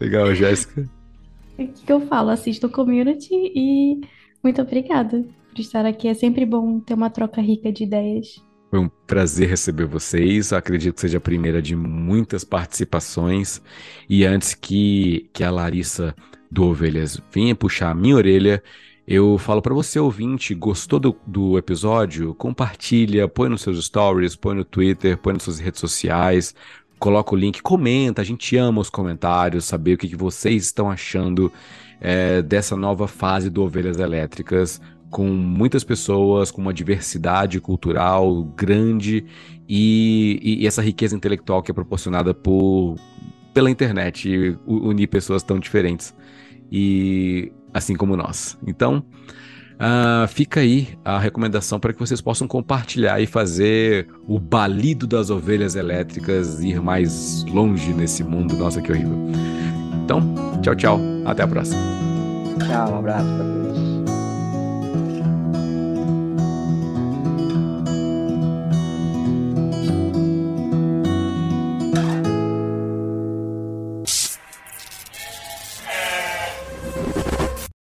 [0.00, 0.88] Legal, Jéssica.
[1.58, 2.30] O que, que eu falo?
[2.30, 4.00] Assistam Community e
[4.42, 6.08] muito obrigada por estar aqui.
[6.08, 8.42] É sempre bom ter uma troca rica de ideias.
[8.70, 10.52] Foi um prazer receber vocês.
[10.52, 13.62] acredito que seja a primeira de muitas participações.
[14.08, 16.14] E antes que, que a Larissa
[16.50, 18.62] do Ovelhas venha puxar a minha orelha,
[19.06, 22.34] eu falo para você, ouvinte, gostou do, do, episódio?
[22.34, 26.54] Compartilha, põe nos seus stories, põe no Twitter, põe nas suas redes sociais,
[27.00, 30.88] coloca o link, comenta, a gente ama os comentários, saber o que, que vocês estão
[30.88, 31.52] achando
[32.00, 34.80] é, dessa nova fase do Ovelhas Elétricas,
[35.10, 39.26] com muitas pessoas, com uma diversidade cultural grande
[39.68, 42.94] e, e, e essa riqueza intelectual que é proporcionada por,
[43.52, 46.14] pela internet, unir pessoas tão diferentes.
[46.70, 48.58] E assim como nós.
[48.66, 49.04] Então,
[49.74, 55.30] uh, fica aí a recomendação para que vocês possam compartilhar e fazer o balido das
[55.30, 58.56] ovelhas elétricas ir mais longe nesse mundo.
[58.56, 59.18] Nossa, que horrível.
[60.04, 61.00] Então, tchau, tchau.
[61.24, 61.80] Até a próxima.
[62.66, 63.91] Tchau, um abraço para todos.